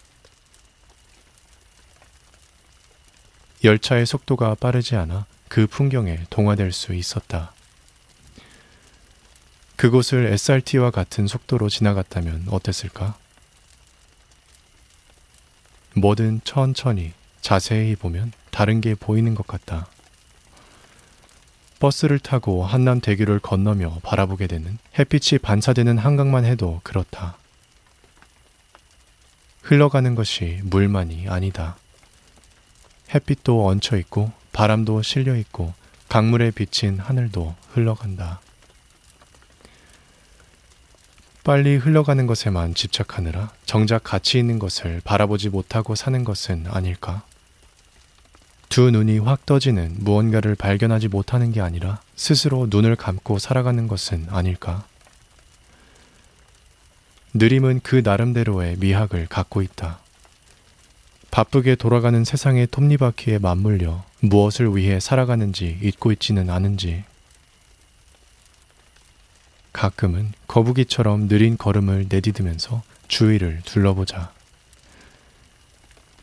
열차의 3.64 4.06
속도가 4.06 4.54
빠르지 4.54 4.96
않아 4.96 5.26
그 5.48 5.66
풍경에 5.66 6.20
동화될 6.30 6.72
수 6.72 6.94
있었다. 6.94 7.52
그곳을 9.76 10.26
SRT와 10.26 10.90
같은 10.90 11.26
속도로 11.26 11.68
지나갔다면 11.68 12.46
어땠을까? 12.50 13.18
뭐든 15.94 16.40
천천히 16.44 17.12
자세히 17.42 17.94
보면 17.94 18.32
다른 18.50 18.80
게 18.80 18.94
보이는 18.94 19.34
것 19.34 19.46
같다. 19.46 19.88
버스를 21.78 22.18
타고 22.18 22.64
한남 22.64 23.00
대교를 23.00 23.38
건너며 23.38 23.98
바라보게 24.02 24.46
되는 24.46 24.78
햇빛이 24.98 25.38
반사되는 25.40 25.98
한강만 25.98 26.44
해도 26.44 26.80
그렇다. 26.82 27.36
흘러가는 29.62 30.14
것이 30.14 30.60
물만이 30.64 31.28
아니다. 31.28 31.76
햇빛도 33.14 33.66
얹혀 33.66 33.96
있고 33.98 34.32
바람도 34.52 35.02
실려 35.02 35.36
있고 35.36 35.74
강물에 36.08 36.50
비친 36.52 36.98
하늘도 36.98 37.54
흘러간다. 37.72 38.40
빨리 41.44 41.76
흘러가는 41.76 42.26
것에만 42.26 42.74
집착하느라 42.74 43.52
정작 43.66 44.02
가치 44.02 44.38
있는 44.38 44.58
것을 44.58 45.00
바라보지 45.04 45.48
못하고 45.48 45.94
사는 45.94 46.24
것은 46.24 46.66
아닐까? 46.68 47.24
두 48.68 48.90
눈이 48.90 49.18
확 49.20 49.46
떠지는 49.46 49.96
무언가를 50.00 50.54
발견하지 50.54 51.08
못하는 51.08 51.52
게 51.52 51.60
아니라 51.60 52.00
스스로 52.14 52.66
눈을 52.68 52.96
감고 52.96 53.38
살아가는 53.38 53.86
것은 53.86 54.26
아닐까? 54.30 54.84
느림은 57.34 57.80
그 57.82 58.02
나름대로의 58.04 58.76
미학을 58.78 59.26
갖고 59.28 59.62
있다. 59.62 60.00
바쁘게 61.30 61.74
돌아가는 61.74 62.24
세상의 62.24 62.68
톱니바퀴에 62.68 63.38
맞물려 63.38 64.04
무엇을 64.20 64.74
위해 64.74 65.00
살아가는지 65.00 65.78
잊고 65.82 66.10
있지는 66.12 66.48
않은지 66.48 67.04
가끔은 69.74 70.32
거북이처럼 70.48 71.28
느린 71.28 71.58
걸음을 71.58 72.06
내디디면서 72.08 72.82
주위를 73.08 73.60
둘러보자. 73.66 74.35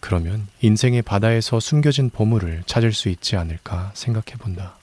그러면 0.03 0.49
인생의 0.59 1.01
바다에서 1.01 1.61
숨겨진 1.61 2.09
보물을 2.09 2.63
찾을 2.65 2.91
수 2.91 3.07
있지 3.07 3.37
않을까 3.37 3.93
생각해 3.93 4.37
본다. 4.37 4.75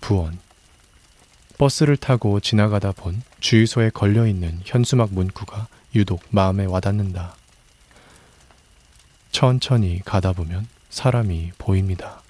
부원. 0.00 0.36
버스를 1.58 1.96
타고 1.96 2.40
지나가다 2.40 2.90
본 2.90 3.22
주유소에 3.38 3.90
걸려 3.90 4.26
있는 4.26 4.60
현수막 4.64 5.14
문구가 5.14 5.68
유독 5.94 6.24
마음에 6.30 6.64
와닿는다. 6.64 7.36
천천히 9.30 10.00
가다 10.04 10.32
보면 10.32 10.66
사람이 10.88 11.52
보입니다. 11.56 12.20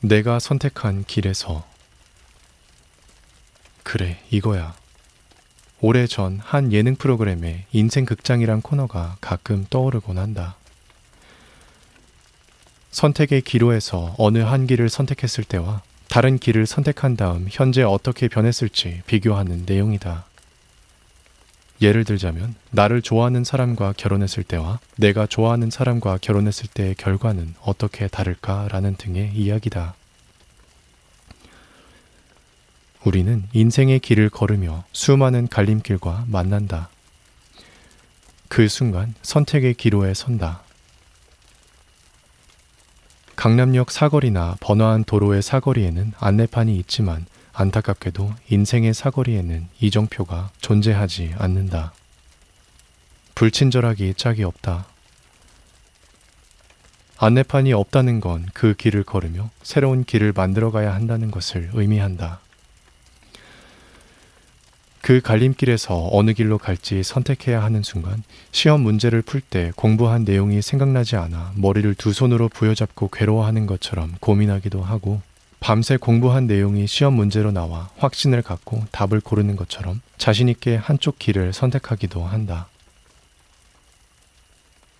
내가 0.00 0.38
선택한 0.38 1.04
길에서 1.06 1.66
그래, 3.84 4.22
이거야. 4.28 4.81
오래전 5.84 6.38
한 6.40 6.72
예능 6.72 6.94
프로그램에 6.94 7.66
인생 7.72 8.04
극장이란 8.04 8.62
코너가 8.62 9.16
가끔 9.20 9.66
떠오르곤 9.68 10.16
한다. 10.16 10.54
선택의 12.92 13.40
기로에서 13.42 14.14
어느 14.16 14.38
한 14.38 14.68
길을 14.68 14.88
선택했을 14.88 15.42
때와 15.42 15.82
다른 16.08 16.38
길을 16.38 16.66
선택한 16.66 17.16
다음 17.16 17.48
현재 17.50 17.82
어떻게 17.82 18.28
변했을지 18.28 19.02
비교하는 19.08 19.64
내용이다. 19.66 20.24
예를 21.80 22.04
들자면 22.04 22.54
나를 22.70 23.02
좋아하는 23.02 23.42
사람과 23.42 23.92
결혼했을 23.96 24.44
때와 24.44 24.78
내가 24.96 25.26
좋아하는 25.26 25.68
사람과 25.68 26.18
결혼했을 26.22 26.68
때의 26.72 26.94
결과는 26.94 27.56
어떻게 27.60 28.06
다를까라는 28.06 28.94
등의 28.98 29.32
이야기다. 29.34 29.96
우리는 33.04 33.44
인생의 33.52 34.00
길을 34.00 34.30
걸으며 34.30 34.84
수많은 34.92 35.48
갈림길과 35.48 36.26
만난다. 36.28 36.88
그 38.48 38.68
순간 38.68 39.14
선택의 39.22 39.74
기로에 39.74 40.14
선다. 40.14 40.62
강남역 43.34 43.90
사거리나 43.90 44.56
번화한 44.60 45.04
도로의 45.04 45.42
사거리에는 45.42 46.12
안내판이 46.18 46.76
있지만 46.78 47.26
안타깝게도 47.54 48.32
인생의 48.48 48.94
사거리에는 48.94 49.68
이정표가 49.80 50.50
존재하지 50.60 51.34
않는다. 51.38 51.92
불친절하기 53.34 54.14
짝이 54.14 54.44
없다. 54.44 54.86
안내판이 57.18 57.72
없다는 57.72 58.20
건 58.20 58.46
그 58.52 58.74
길을 58.74 59.02
걸으며 59.02 59.50
새로운 59.62 60.04
길을 60.04 60.32
만들어 60.36 60.70
가야 60.70 60.94
한다는 60.94 61.30
것을 61.30 61.70
의미한다. 61.72 62.41
그 65.02 65.20
갈림길에서 65.20 66.10
어느 66.12 66.32
길로 66.32 66.58
갈지 66.58 67.02
선택해야 67.02 67.62
하는 67.62 67.82
순간 67.82 68.22
시험 68.52 68.82
문제를 68.82 69.20
풀 69.20 69.42
때 69.42 69.72
공부한 69.74 70.22
내용이 70.24 70.62
생각나지 70.62 71.16
않아 71.16 71.52
머리를 71.56 71.92
두 71.96 72.12
손으로 72.12 72.48
부여잡고 72.48 73.08
괴로워하는 73.08 73.66
것처럼 73.66 74.14
고민하기도 74.20 74.80
하고 74.80 75.20
밤새 75.58 75.96
공부한 75.96 76.46
내용이 76.46 76.86
시험 76.86 77.14
문제로 77.14 77.50
나와 77.50 77.90
확신을 77.98 78.42
갖고 78.42 78.84
답을 78.92 79.20
고르는 79.20 79.56
것처럼 79.56 80.00
자신있게 80.18 80.76
한쪽 80.76 81.18
길을 81.18 81.52
선택하기도 81.52 82.24
한다. 82.24 82.68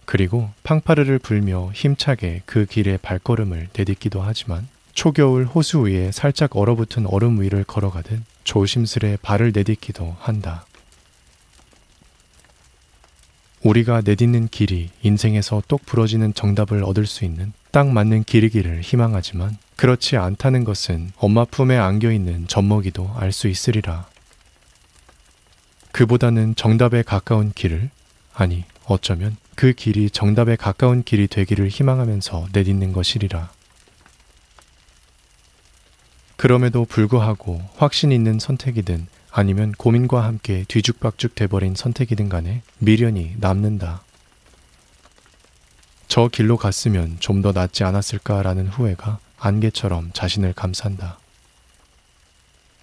그리고 0.04 0.50
팡파르를 0.64 1.18
불며 1.20 1.70
힘차게 1.72 2.42
그 2.44 2.66
길의 2.66 2.98
발걸음을 2.98 3.68
내딛기도 3.72 4.20
하지만 4.20 4.68
초겨울 5.02 5.46
호수 5.46 5.80
위에 5.80 6.12
살짝 6.12 6.54
얼어붙은 6.56 7.08
얼음 7.08 7.40
위를 7.40 7.64
걸어가듯 7.64 8.22
조심스레 8.44 9.18
발을 9.20 9.50
내딛기도 9.52 10.14
한다. 10.20 10.64
우리가 13.64 14.02
내딛는 14.04 14.46
길이 14.46 14.90
인생에서 15.02 15.60
똑 15.66 15.84
부러지는 15.86 16.34
정답을 16.34 16.84
얻을 16.84 17.06
수 17.06 17.24
있는 17.24 17.52
딱 17.72 17.88
맞는 17.88 18.22
길이기를 18.22 18.82
희망하지만 18.82 19.58
그렇지 19.74 20.18
않다는 20.18 20.62
것은 20.62 21.10
엄마 21.16 21.44
품에 21.46 21.76
안겨 21.76 22.12
있는 22.12 22.46
젖먹이도 22.46 23.12
알 23.16 23.32
수 23.32 23.48
있으리라. 23.48 24.06
그보다는 25.90 26.54
정답에 26.54 27.02
가까운 27.02 27.50
길을, 27.52 27.90
아니, 28.34 28.62
어쩌면 28.84 29.36
그 29.56 29.72
길이 29.72 30.10
정답에 30.10 30.54
가까운 30.54 31.02
길이 31.02 31.26
되기를 31.26 31.70
희망하면서 31.70 32.50
내딛는 32.52 32.92
것이리라. 32.92 33.50
그럼에도 36.42 36.84
불구하고 36.84 37.62
확신 37.76 38.10
있는 38.10 38.40
선택이든 38.40 39.06
아니면 39.30 39.70
고민과 39.70 40.24
함께 40.24 40.64
뒤죽박죽 40.66 41.36
돼버린 41.36 41.76
선택이든 41.76 42.28
간에 42.28 42.62
미련이 42.80 43.36
남는다. 43.38 44.02
저 46.08 46.26
길로 46.26 46.56
갔으면 46.56 47.16
좀 47.20 47.42
더 47.42 47.52
낫지 47.52 47.84
않았을까라는 47.84 48.66
후회가 48.66 49.20
안개처럼 49.38 50.10
자신을 50.14 50.52
감싼다. 50.54 51.20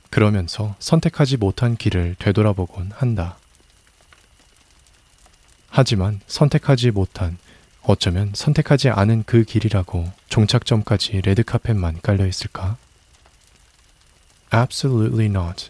그러면서 0.10 0.78
선택하지 0.80 1.36
못한 1.36 1.76
길을 1.76 2.16
되돌아보곤 2.18 2.92
한다. 2.96 3.38
하지만 5.70 6.22
선택하지 6.28 6.92
못한 6.92 7.38
어쩌면 7.84 8.32
선택하지 8.34 8.88
않은 8.88 9.24
그 9.26 9.44
길이라고 9.44 10.10
종착점까지 10.30 11.24
레드카펫만 11.26 12.00
깔려 12.02 12.26
있을까? 12.26 12.78
Absolutely 14.54 15.26
not. 15.26 15.70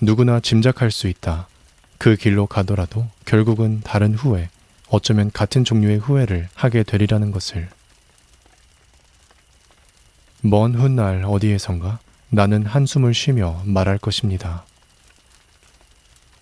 누구나 0.00 0.40
짐작할 0.40 0.90
수 0.90 1.08
있다. 1.08 1.46
그 1.98 2.16
길로 2.16 2.46
가더라도 2.46 3.08
결국은 3.26 3.80
다른 3.82 4.14
후회, 4.14 4.48
어쩌면 4.88 5.30
같은 5.30 5.64
종류의 5.64 5.98
후회를 5.98 6.48
하게 6.54 6.82
되리라는 6.82 7.30
것을. 7.30 7.68
먼 10.42 10.74
훗날 10.74 11.22
어디에선가 11.24 11.98
나는 12.30 12.64
한숨을 12.64 13.12
쉬며 13.12 13.62
말할 13.66 13.98
것입니다. 13.98 14.64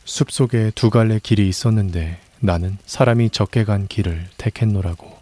숲 0.05 0.31
속에 0.31 0.71
두 0.75 0.89
갈래 0.89 1.19
길이 1.19 1.49
있었는데 1.49 2.21
나는 2.41 2.79
사람이 2.87 3.31
적게 3.31 3.65
간 3.65 3.87
길을 3.89 4.29
택했노라고. 4.39 5.19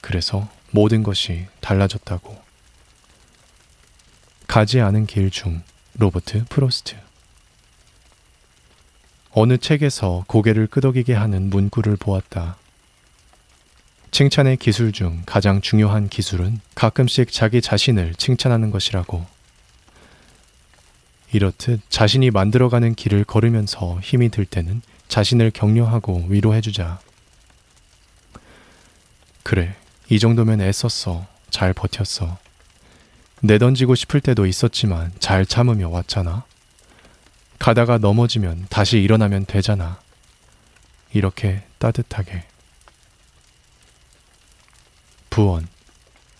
그래서 0.00 0.48
모든 0.70 1.02
것이 1.02 1.46
달라졌다고. 1.60 2.41
가지 4.52 4.82
않은 4.82 5.06
길 5.06 5.30
중 5.30 5.62
로버트 5.94 6.44
프로스트 6.50 6.94
어느 9.30 9.56
책에서 9.56 10.24
고개를 10.26 10.66
끄덕이게 10.66 11.14
하는 11.14 11.48
문구를 11.48 11.96
보았다. 11.96 12.58
칭찬의 14.10 14.58
기술 14.58 14.92
중 14.92 15.22
가장 15.24 15.62
중요한 15.62 16.10
기술은 16.10 16.60
가끔씩 16.74 17.32
자기 17.32 17.62
자신을 17.62 18.14
칭찬하는 18.16 18.70
것이라고. 18.70 19.24
이렇듯 21.32 21.80
자신이 21.88 22.30
만들어가는 22.30 22.94
길을 22.94 23.24
걸으면서 23.24 24.00
힘이 24.02 24.28
들 24.28 24.44
때는 24.44 24.82
자신을 25.08 25.52
격려하고 25.52 26.26
위로해주자. 26.28 27.00
그래, 29.44 29.74
이 30.10 30.18
정도면 30.18 30.60
애썼어. 30.60 31.26
잘 31.48 31.72
버텼어. 31.72 32.41
내던지고 33.42 33.96
싶을 33.96 34.20
때도 34.20 34.46
있었지만 34.46 35.12
잘 35.18 35.44
참으며 35.44 35.88
왔잖아. 35.88 36.44
가다가 37.58 37.98
넘어지면 37.98 38.66
다시 38.70 38.98
일어나면 38.98 39.46
되잖아. 39.46 40.00
이렇게 41.12 41.62
따뜻하게. 41.78 42.44
부원. 45.28 45.66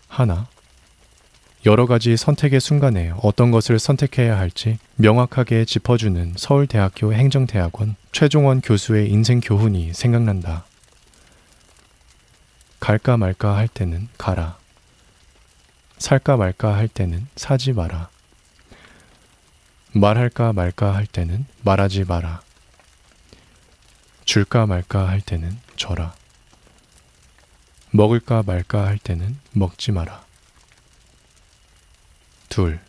하나. 0.09 0.47
여러 1.65 1.87
가지 1.87 2.17
선택의 2.17 2.61
순간에 2.61 3.13
어떤 3.23 3.51
것을 3.51 3.79
선택해야 3.79 4.37
할지 4.37 4.79
명확하게 4.97 5.65
짚어주는 5.65 6.35
서울대학교 6.37 7.15
행정대학원 7.15 7.95
최종원 8.11 8.61
교수의 8.61 9.11
인생 9.11 9.41
교훈이 9.41 9.93
생각난다. 9.93 10.65
갈까 12.81 13.17
말까 13.17 13.57
할 13.57 13.69
때는 13.69 14.09
가라. 14.19 14.62
살까 16.03 16.37
말까 16.37 16.75
할 16.75 16.89
때는 16.89 17.29
사지 17.37 17.73
마라. 17.73 18.09
말할까 19.93 20.53
말까 20.53 20.97
할 20.97 21.07
때는 21.07 21.47
말하지 21.63 22.05
마라. 22.05 22.43
줄까 24.25 24.67
말까 24.67 25.09
할 25.09 25.21
때는 25.21 25.57
줘라. 25.77 26.13
먹을까 27.93 28.43
말까 28.45 28.85
할 28.85 28.99
때는 28.99 29.39
먹지 29.53 29.93
마라. 29.93 30.25
둘. 32.49 32.81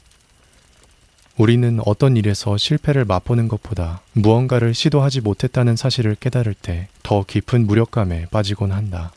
우리는 1.38 1.80
어떤 1.86 2.18
일에서 2.18 2.58
실패를 2.58 3.06
맛보는 3.06 3.48
것보다 3.48 4.02
무언가를 4.14 4.74
시도하지 4.74 5.22
못했다는 5.22 5.76
사실을 5.76 6.16
깨달을 6.16 6.56
때 6.56 6.88
더 7.04 7.24
깊은 7.24 7.68
무력감에 7.68 8.28
빠지곤 8.32 8.72
한다. 8.72 9.12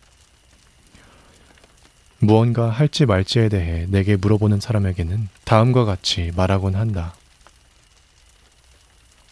무언가 2.26 2.68
할지 2.68 3.06
말지에 3.06 3.48
대해 3.48 3.86
내게 3.88 4.16
물어보는 4.16 4.58
사람에게는 4.58 5.28
다음과 5.44 5.84
같이 5.84 6.32
말하곤 6.34 6.74
한다. 6.74 7.14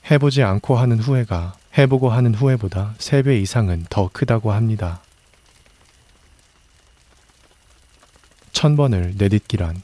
해보지 0.08 0.44
않고 0.44 0.76
하는 0.76 1.00
후회가 1.00 1.56
해보고 1.76 2.10
하는 2.10 2.34
후회보다 2.34 2.94
3배 2.98 3.42
이상은 3.42 3.84
더 3.90 4.08
크다고 4.12 4.52
합니다. 4.52 5.02
천 8.52 8.76
번을 8.76 9.14
내딛기란 9.18 9.82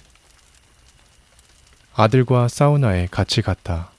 아들과 1.94 2.46
사우나에 2.46 3.08
같이 3.10 3.42
갔다. 3.42 3.90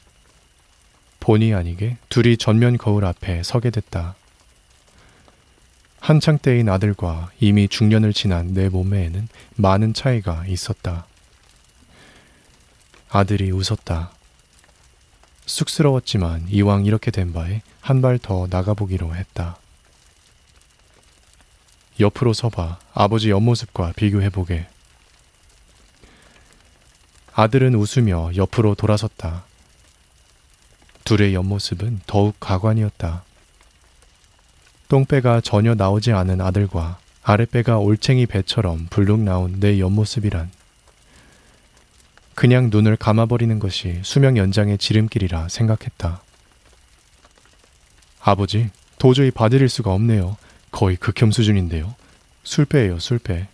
본의 1.20 1.54
아니게 1.54 1.98
둘이 2.08 2.38
전면 2.38 2.78
거울 2.78 3.04
앞에 3.04 3.44
서게 3.44 3.72
됐다. 3.72 4.16
한창 6.02 6.40
때인 6.40 6.68
아들과 6.68 7.30
이미 7.40 7.68
중년을 7.68 8.12
지난 8.12 8.54
내 8.56 8.70
몸매에는 8.70 9.28
많은 9.56 9.94
차이가 9.94 10.46
있었다. 10.48 11.06
아들이 13.10 13.52
웃었다. 13.52 14.12
쑥스러웠지만 15.46 16.48
이왕 16.50 16.86
이렇게 16.86 17.12
된 17.12 17.34
바에 17.34 17.62
한 17.82 18.02
발 18.02 18.18
더 18.18 18.48
나가보기로 18.50 19.16
했다. 19.16 19.58
옆으로 22.00 22.34
서봐 22.34 22.80
아버지 22.94 23.30
옆모습과 23.30 23.94
비교해보게. 23.96 24.68
아들은 27.34 27.76
웃으며 27.76 28.32
옆으로 28.36 28.74
돌아섰다. 28.74 29.46
둘의 31.04 31.36
옆모습은 31.36 32.02
더욱 32.08 32.36
가관이었다. 32.40 33.24
똥배가 34.92 35.40
전혀 35.40 35.74
나오지 35.74 36.12
않은 36.12 36.42
아들과 36.42 37.00
아랫배가 37.24 37.78
올챙이 37.78 38.26
배처럼 38.26 38.88
불룩 38.90 39.22
나온 39.22 39.62
내 39.62 39.80
옆모습이란 39.80 40.52
그냥 42.36 42.70
눈을 42.70 42.98
감아버리는 42.98 43.58
것이 43.58 44.02
수명 44.04 44.36
연장의 44.36 44.78
지름길이라 44.80 45.48
생각했다. 45.48 46.22
아버지, 48.20 48.70
도저히 48.98 49.32
봐드릴 49.32 49.70
수가 49.70 49.94
없네요. 49.94 50.36
거의 50.72 50.98
극혐 50.98 51.32
수준인데요. 51.32 51.96
술배예요, 52.44 53.00
술배. 53.00 53.48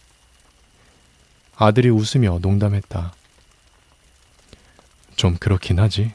아들이 1.55 1.89
웃으며 1.89 2.39
농담했다. 2.41 3.13
좀 5.15 5.37
그렇긴 5.37 5.79
하지. 5.79 6.13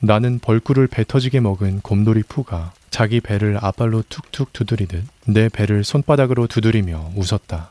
나는 0.00 0.38
벌꿀을 0.38 0.86
배 0.86 1.02
터지게 1.02 1.40
먹은 1.40 1.80
곰돌이 1.80 2.22
푸가 2.24 2.74
자기 2.96 3.20
배를 3.20 3.58
앞발로 3.60 4.04
툭툭 4.08 4.54
두드리듯 4.54 5.04
내 5.26 5.50
배를 5.50 5.84
손바닥으로 5.84 6.46
두드리며 6.46 7.12
웃었다. 7.14 7.68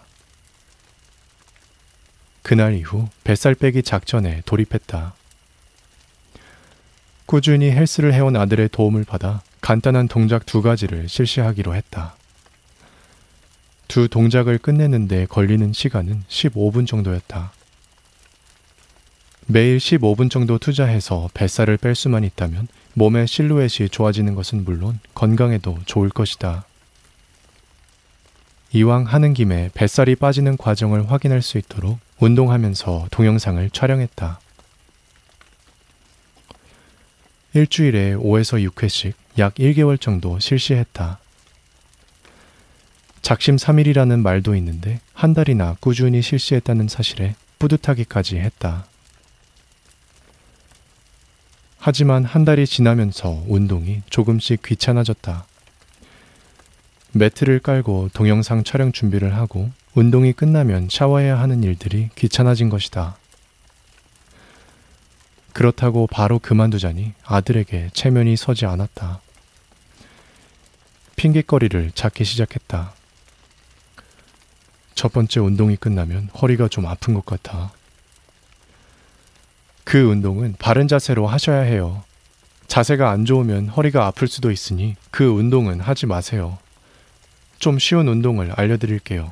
그날 2.43 2.75
이후 2.75 3.09
뱃살 3.23 3.55
빼기 3.55 3.81
작전에 3.81 4.43
돌입했다. 4.45 5.15
꾸준히 7.25 7.71
헬스를 7.71 8.13
해온 8.13 8.35
아들의 8.35 8.69
도움을 8.69 9.03
받아 9.03 9.41
간단한 9.61 10.09
동작 10.09 10.45
두 10.45 10.61
가지를 10.61 11.09
실시하기로 11.09 11.73
했다. 11.73 12.15
두 13.87 14.07
동작을 14.07 14.59
끝내는데 14.59 15.25
걸리는 15.25 15.73
시간은 15.73 16.21
15분 16.27 16.85
정도였다. 16.85 17.51
매일 19.47 19.79
15분 19.79 20.29
정도 20.29 20.59
투자해서 20.59 21.31
뱃살을 21.33 21.77
뺄 21.77 21.95
수만 21.95 22.23
있다면 22.23 22.67
몸의 22.95 23.27
실루엣이 23.27 23.89
좋아지는 23.89 24.35
것은 24.35 24.63
물론 24.63 24.99
건강에도 25.13 25.77
좋을 25.85 26.09
것이다. 26.09 26.65
이왕 28.71 29.03
하는 29.03 29.33
김에 29.33 29.69
뱃살이 29.73 30.15
빠지는 30.15 30.55
과정을 30.57 31.11
확인할 31.11 31.41
수 31.41 31.57
있도록 31.57 31.99
운동하면서 32.19 33.07
동영상을 33.11 33.69
촬영했다. 33.69 34.39
일주일에 37.53 38.15
5에서 38.15 38.69
6회씩 38.69 39.13
약 39.39 39.55
1개월 39.55 39.99
정도 39.99 40.39
실시했다. 40.39 41.19
작심 43.21 43.57
3일이라는 43.57 44.21
말도 44.21 44.55
있는데 44.55 44.99
한 45.13 45.33
달이나 45.33 45.75
꾸준히 45.81 46.21
실시했다는 46.21 46.87
사실에 46.87 47.35
뿌듯하기까지 47.59 48.37
했다. 48.37 48.87
하지만 51.87 52.25
한 52.25 52.45
달이 52.45 52.65
지나면서 52.65 53.43
운동이 53.47 54.01
조금씩 54.09 54.63
귀찮아졌다. 54.63 55.45
매트를 57.11 57.59
깔고 57.59 58.09
동영상 58.11 58.63
촬영 58.63 58.91
준비를 58.91 59.35
하고 59.35 59.69
운동이 59.93 60.33
끝나면 60.33 60.87
샤워해야 60.89 61.39
하는 61.39 61.61
일들이 61.61 62.09
귀찮아진 62.15 62.71
것이다. 62.71 63.17
그렇다고 65.53 66.07
바로 66.07 66.39
그만두자니 66.39 67.13
아들에게 67.23 67.91
체면이 67.93 68.35
서지 68.35 68.65
않았다. 68.65 69.21
핑계거리를 71.17 71.91
찾기 71.93 72.23
시작했다. 72.23 72.95
첫 74.95 75.13
번째 75.13 75.39
운동이 75.39 75.75
끝나면 75.75 76.29
허리가 76.41 76.67
좀 76.67 76.87
아픈 76.87 77.13
것 77.13 77.27
같아. 77.27 77.71
그 79.85 80.01
운동은 80.01 80.55
바른 80.59 80.89
자세로 80.89 81.27
하셔야 81.27 81.61
해요. 81.61 82.03
자세가 82.67 83.09
안 83.11 83.23
좋으면 83.23 83.69
허리가 83.69 84.07
아플 84.07 84.27
수도 84.27 84.51
있으니 84.51 84.95
그 85.11 85.25
운동은 85.25 85.79
하지 85.79 86.07
마세요. 86.07 86.57
좀 87.59 87.79
쉬운 87.79 88.07
운동을 88.07 88.51
알려드릴게요. 88.51 89.31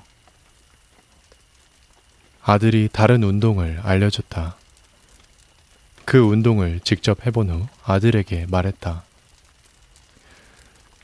아들이 2.44 2.88
다른 2.92 3.24
운동을 3.24 3.82
알려줬다. 3.84 4.56
그 6.06 6.20
운동을 6.20 6.80
직접 6.84 7.26
해본 7.26 7.50
후 7.50 7.68
아들에게 7.84 8.46
말했다. 8.50 9.04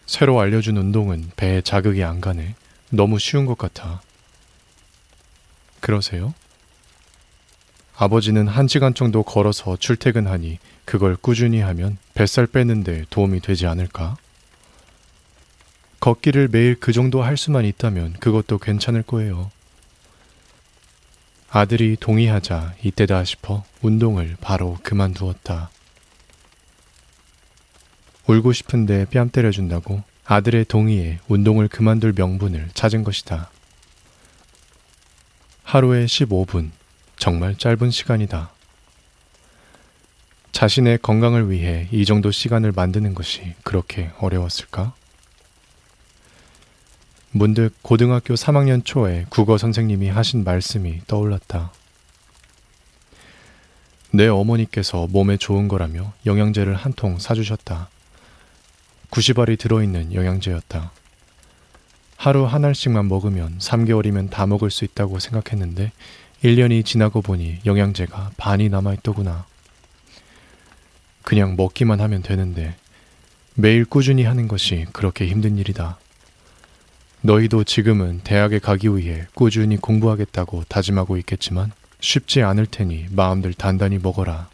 새로 0.06 0.40
알려준 0.40 0.78
운동은 0.78 1.32
배에 1.36 1.62
자극이 1.62 2.04
안 2.04 2.22
가네. 2.22 2.56
너무 2.92 3.18
쉬운 3.20 3.46
것 3.46 3.58
같아. 3.58 4.02
그러세요? 5.80 6.34
아버지는 8.02 8.48
한 8.48 8.70
시간 8.70 8.94
정도 8.94 9.24
걸어서 9.24 9.76
출퇴근하니 9.76 10.60
그걸 10.86 11.18
꾸준히 11.18 11.60
하면 11.60 11.98
뱃살 12.14 12.48
빼는데 12.48 13.04
도움이 13.10 13.42
되지 13.42 13.68
않을까? 13.68 14.16
걷기를 16.00 16.48
매일 16.50 16.80
그 16.80 16.94
정도 16.94 17.22
할 17.22 17.36
수만 17.36 17.66
있다면 17.66 18.14
그것도 18.14 18.60
괜찮을 18.60 19.04
거예요. 19.04 19.52
아들이 21.50 21.98
동의하자 22.00 22.76
이때다 22.84 23.26
싶어 23.26 23.66
운동을 23.82 24.38
바로 24.40 24.78
그만두었다. 24.82 25.70
울고 28.28 28.54
싶은데 28.54 29.08
뺨 29.12 29.30
때려준다고 29.30 30.04
아들의 30.24 30.64
동의에 30.70 31.20
운동을 31.28 31.68
그만둘 31.68 32.14
명분을 32.16 32.70
찾은 32.74 33.04
것이다. 33.04 33.52
하루에 35.64 36.06
15분, 36.06 36.72
정말 37.20 37.56
짧은 37.58 37.92
시간이다. 37.92 38.50
자신의 40.54 41.00
건강을 41.02 41.52
위해 41.52 41.88
이 41.92 42.06
정도 42.06 42.32
시간을 42.32 42.72
만드는 42.72 43.14
것이 43.14 43.54
그렇게 43.64 44.12
어려웠을까? 44.20 44.94
문득 47.32 47.72
고등학교 47.82 48.34
3학년 48.34 48.84
초에 48.84 49.26
국어 49.30 49.58
선생님이 49.58 50.08
하신 50.10 50.44
말씀이 50.46 51.02
떠올랐다. 51.08 51.72
내 54.12 54.28
어머니께서 54.28 55.06
몸에 55.08 55.38
좋은 55.38 55.68
거라며 55.68 56.14
영양제를 56.26 56.74
한 56.76 56.94
통 56.94 57.20
사주셨다. 57.20 57.90
90알이 59.12 59.60
들어있는 59.60 60.14
영양제였다. 60.14 60.92
하루 62.18 62.46
한 62.46 62.66
알씩만 62.66 63.08
먹으면 63.08 63.60
3개월이면 63.60 64.30
다 64.32 64.48
먹을 64.48 64.72
수 64.72 64.84
있다고 64.86 65.20
생각했는데 65.20 65.92
1년이 66.44 66.86
지나고 66.86 67.22
보니 67.22 67.60
영양제가 67.66 68.32
반이 68.38 68.70
남아있더구나. 68.70 69.46
그냥 71.24 71.56
먹기만 71.58 72.00
하면 72.00 72.22
되는데 72.24 72.76
매일 73.56 73.86
꾸준히 73.86 74.24
하는 74.24 74.48
것이 74.48 74.86
그렇게 74.94 75.28
힘든 75.28 75.58
일이다. 75.58 76.00
너희도 77.22 77.66
지금은 77.66 78.22
대학에 78.24 78.60
가기 78.60 78.96
위해 78.96 79.28
꾸준히 79.34 79.76
공부하겠다고 79.76 80.64
다짐하고 80.70 81.18
있겠지만 81.18 81.72
쉽지 82.00 82.42
않을 82.42 82.66
테니 82.68 83.08
마음들 83.12 83.54
단단히 83.54 83.98
먹어라. 83.98 84.50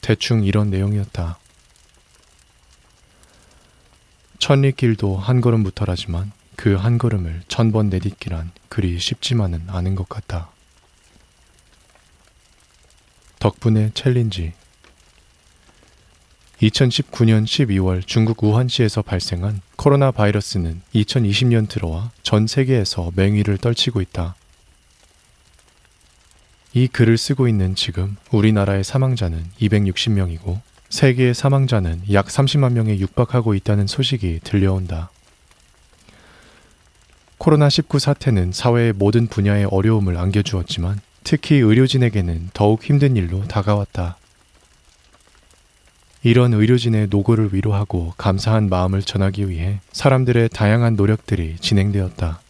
대충 0.00 0.44
이런 0.44 0.70
내용이었다. 0.70 1.38
천리길도 4.38 5.16
한 5.16 5.40
걸음부터라지만 5.40 6.30
그 6.54 6.76
한 6.76 6.98
걸음을 6.98 7.42
천 7.48 7.72
번 7.72 7.88
내딛기란 7.88 8.52
그리 8.68 8.98
쉽지만은 8.98 9.64
않은 9.66 9.96
것 9.96 10.08
같다. 10.08 10.50
덕분에 13.38 13.92
챌린지 13.94 14.52
2019년 16.60 17.44
12월 17.44 18.04
중국 18.04 18.42
우한시에서 18.42 19.02
발생한 19.02 19.60
코로나 19.76 20.10
바이러스는 20.10 20.82
2020년 20.92 21.68
들어와 21.68 22.10
전 22.24 22.48
세계에서 22.48 23.12
맹위를 23.14 23.58
떨치고 23.58 24.00
있다. 24.00 24.34
이 26.72 26.88
글을 26.88 27.16
쓰고 27.16 27.46
있는 27.46 27.76
지금 27.76 28.16
우리나라의 28.32 28.82
사망자는 28.82 29.50
260명이고 29.60 30.60
세계의 30.90 31.34
사망자는 31.34 32.02
약 32.12 32.26
30만 32.26 32.72
명에 32.72 32.98
육박하고 32.98 33.54
있다는 33.54 33.86
소식이 33.86 34.40
들려온다. 34.42 35.10
코로나19 37.38 38.00
사태는 38.00 38.50
사회의 38.50 38.92
모든 38.92 39.28
분야에 39.28 39.64
어려움을 39.70 40.16
안겨주었지만 40.16 41.00
특히 41.30 41.56
의료진에게는 41.56 42.48
더욱 42.54 42.82
힘든 42.82 43.14
일로 43.14 43.46
다가왔다. 43.46 44.16
이런 46.22 46.54
의료진의 46.54 47.08
노고를 47.10 47.50
위로하고 47.52 48.14
감사한 48.16 48.70
마음을 48.70 49.02
전하기 49.02 49.50
위해 49.50 49.80
사람들의 49.92 50.48
다양한 50.48 50.96
노력들이 50.96 51.56
진행되었다. 51.60 52.40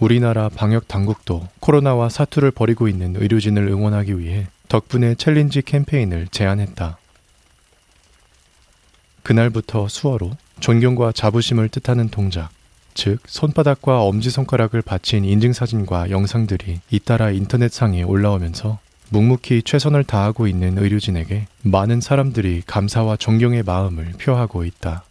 우리나라 0.00 0.48
방역 0.48 0.88
당국도 0.88 1.48
코로나와 1.60 2.08
사투를 2.08 2.50
벌이고 2.50 2.88
있는 2.88 3.14
의료진을 3.16 3.68
응원하기 3.68 4.18
위해 4.18 4.46
덕분에 4.70 5.14
challenge 5.16 5.60
캠페인을 5.60 6.28
제안했다. 6.28 6.96
그날부터 9.22 9.86
수어로 9.86 10.30
존경과 10.60 11.12
자부심을 11.12 11.68
뜻하는 11.68 12.08
동작, 12.08 12.48
즉 12.94 13.18
손바닥과 13.26 14.02
엄지손가락을 14.02 14.82
받친 14.82 15.24
인증사진과 15.24 16.10
영상들이 16.10 16.80
잇따라 16.90 17.30
인터넷상에 17.30 18.02
올라오면서 18.02 18.78
묵묵히 19.10 19.62
최선을 19.62 20.04
다하고 20.04 20.46
있는 20.46 20.78
의료진에게 20.78 21.46
많은 21.62 22.00
사람들이 22.00 22.62
감사와 22.66 23.16
존경의 23.16 23.62
마음을 23.62 24.12
표하고 24.18 24.64
있다. 24.64 25.04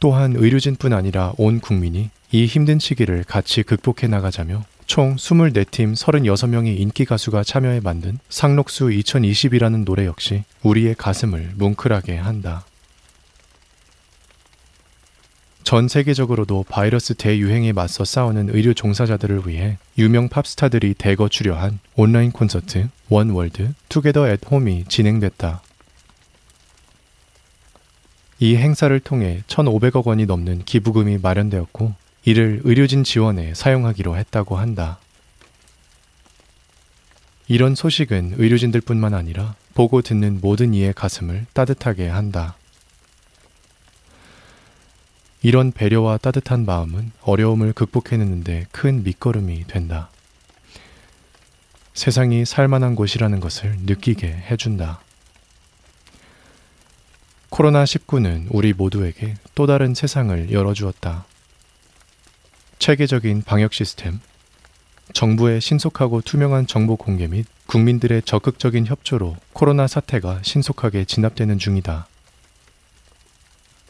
또한 0.00 0.34
의료진뿐 0.36 0.92
아니라 0.92 1.32
온 1.36 1.60
국민이 1.60 2.10
이 2.30 2.46
힘든 2.46 2.78
시기를 2.78 3.24
같이 3.24 3.62
극복해 3.62 4.08
나가자며 4.08 4.64
총 4.86 5.16
24팀 5.16 5.94
36명의 5.94 6.78
인기 6.78 7.04
가수가 7.04 7.44
참여해 7.44 7.80
만든 7.80 8.18
상록수 8.28 8.86
2020이라는 8.86 9.84
노래 9.84 10.06
역시 10.06 10.44
우리의 10.62 10.94
가슴을 10.96 11.52
뭉클하게 11.56 12.16
한다. 12.16 12.64
전 15.66 15.88
세계적으로도 15.88 16.64
바이러스 16.68 17.14
대유행에 17.14 17.72
맞서 17.72 18.04
싸우는 18.04 18.50
의료 18.50 18.72
종사자들을 18.72 19.48
위해 19.48 19.78
유명 19.98 20.28
팝스타들이 20.28 20.94
대거 20.94 21.28
출연한 21.28 21.80
온라인 21.96 22.30
콘서트 22.30 22.88
One 23.08 23.32
World 23.32 23.72
Together 23.88 24.28
at 24.28 24.48
Home이 24.48 24.84
진행됐다. 24.86 25.62
이 28.38 28.54
행사를 28.54 29.00
통해 29.00 29.42
1,500억 29.48 30.06
원이 30.06 30.26
넘는 30.26 30.62
기부금이 30.66 31.18
마련되었고 31.18 31.94
이를 32.24 32.60
의료진 32.62 33.02
지원에 33.02 33.52
사용하기로 33.52 34.16
했다고 34.16 34.58
한다. 34.58 35.00
이런 37.48 37.74
소식은 37.74 38.36
의료진들뿐만 38.38 39.14
아니라 39.14 39.56
보고 39.74 40.00
듣는 40.00 40.38
모든 40.40 40.74
이의 40.74 40.92
가슴을 40.92 41.46
따뜻하게 41.54 42.06
한다. 42.06 42.54
이런 45.42 45.72
배려와 45.72 46.18
따뜻한 46.18 46.64
마음은 46.64 47.12
어려움을 47.22 47.72
극복해내는데 47.72 48.66
큰 48.72 49.02
밑거름이 49.02 49.66
된다. 49.66 50.10
세상이 51.94 52.44
살만한 52.44 52.94
곳이라는 52.94 53.40
것을 53.40 53.76
느끼게 53.84 54.28
해준다. 54.28 55.00
코로나19는 57.50 58.48
우리 58.50 58.72
모두에게 58.72 59.34
또 59.54 59.66
다른 59.66 59.94
세상을 59.94 60.52
열어주었다. 60.52 61.24
체계적인 62.78 63.42
방역 63.42 63.72
시스템, 63.72 64.20
정부의 65.12 65.60
신속하고 65.60 66.20
투명한 66.20 66.66
정보 66.66 66.96
공개 66.96 67.26
및 67.26 67.46
국민들의 67.66 68.22
적극적인 68.22 68.86
협조로 68.86 69.36
코로나 69.52 69.86
사태가 69.86 70.40
신속하게 70.42 71.04
진압되는 71.04 71.58
중이다. 71.58 72.06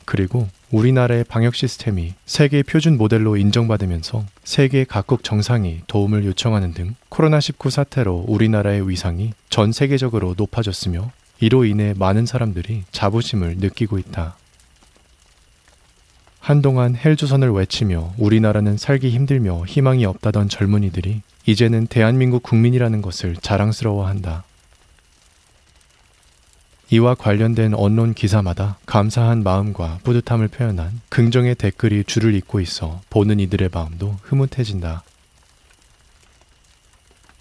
그리고 0.06 0.48
우리나라의 0.70 1.24
방역 1.24 1.54
시스템이 1.54 2.14
세계 2.24 2.62
표준 2.62 2.96
모델로 2.96 3.36
인정받으면서 3.36 4.24
세계 4.44 4.84
각국 4.84 5.22
정상이 5.22 5.82
도움을 5.88 6.24
요청하는 6.24 6.72
등 6.72 6.94
코로나19 7.10 7.70
사태로 7.70 8.24
우리나라의 8.28 8.88
위상이 8.88 9.32
전 9.50 9.72
세계적으로 9.72 10.34
높아졌으며 10.38 11.10
이로 11.40 11.64
인해 11.66 11.92
많은 11.98 12.24
사람들이 12.24 12.84
자부심을 12.92 13.56
느끼고 13.58 13.98
있다. 13.98 14.36
한동안 16.40 16.94
헬조선을 16.96 17.50
외치며 17.50 18.14
우리나라는 18.18 18.76
살기 18.76 19.10
힘들며 19.10 19.64
희망이 19.66 20.06
없다던 20.06 20.48
젊은이들이 20.48 21.22
이제는 21.44 21.88
대한민국 21.88 22.44
국민이라는 22.44 23.02
것을 23.02 23.34
자랑스러워한다. 23.36 24.44
이와 26.88 27.16
관련된 27.16 27.74
언론 27.74 28.14
기사마다 28.14 28.78
감사한 28.86 29.42
마음과 29.42 30.00
뿌듯함을 30.04 30.48
표현한 30.48 31.00
긍정의 31.08 31.56
댓글이 31.56 32.04
줄을 32.04 32.34
잇고 32.34 32.60
있어 32.60 33.00
보는 33.10 33.40
이들의 33.40 33.70
마음도 33.72 34.16
흐뭇해진다. 34.22 35.02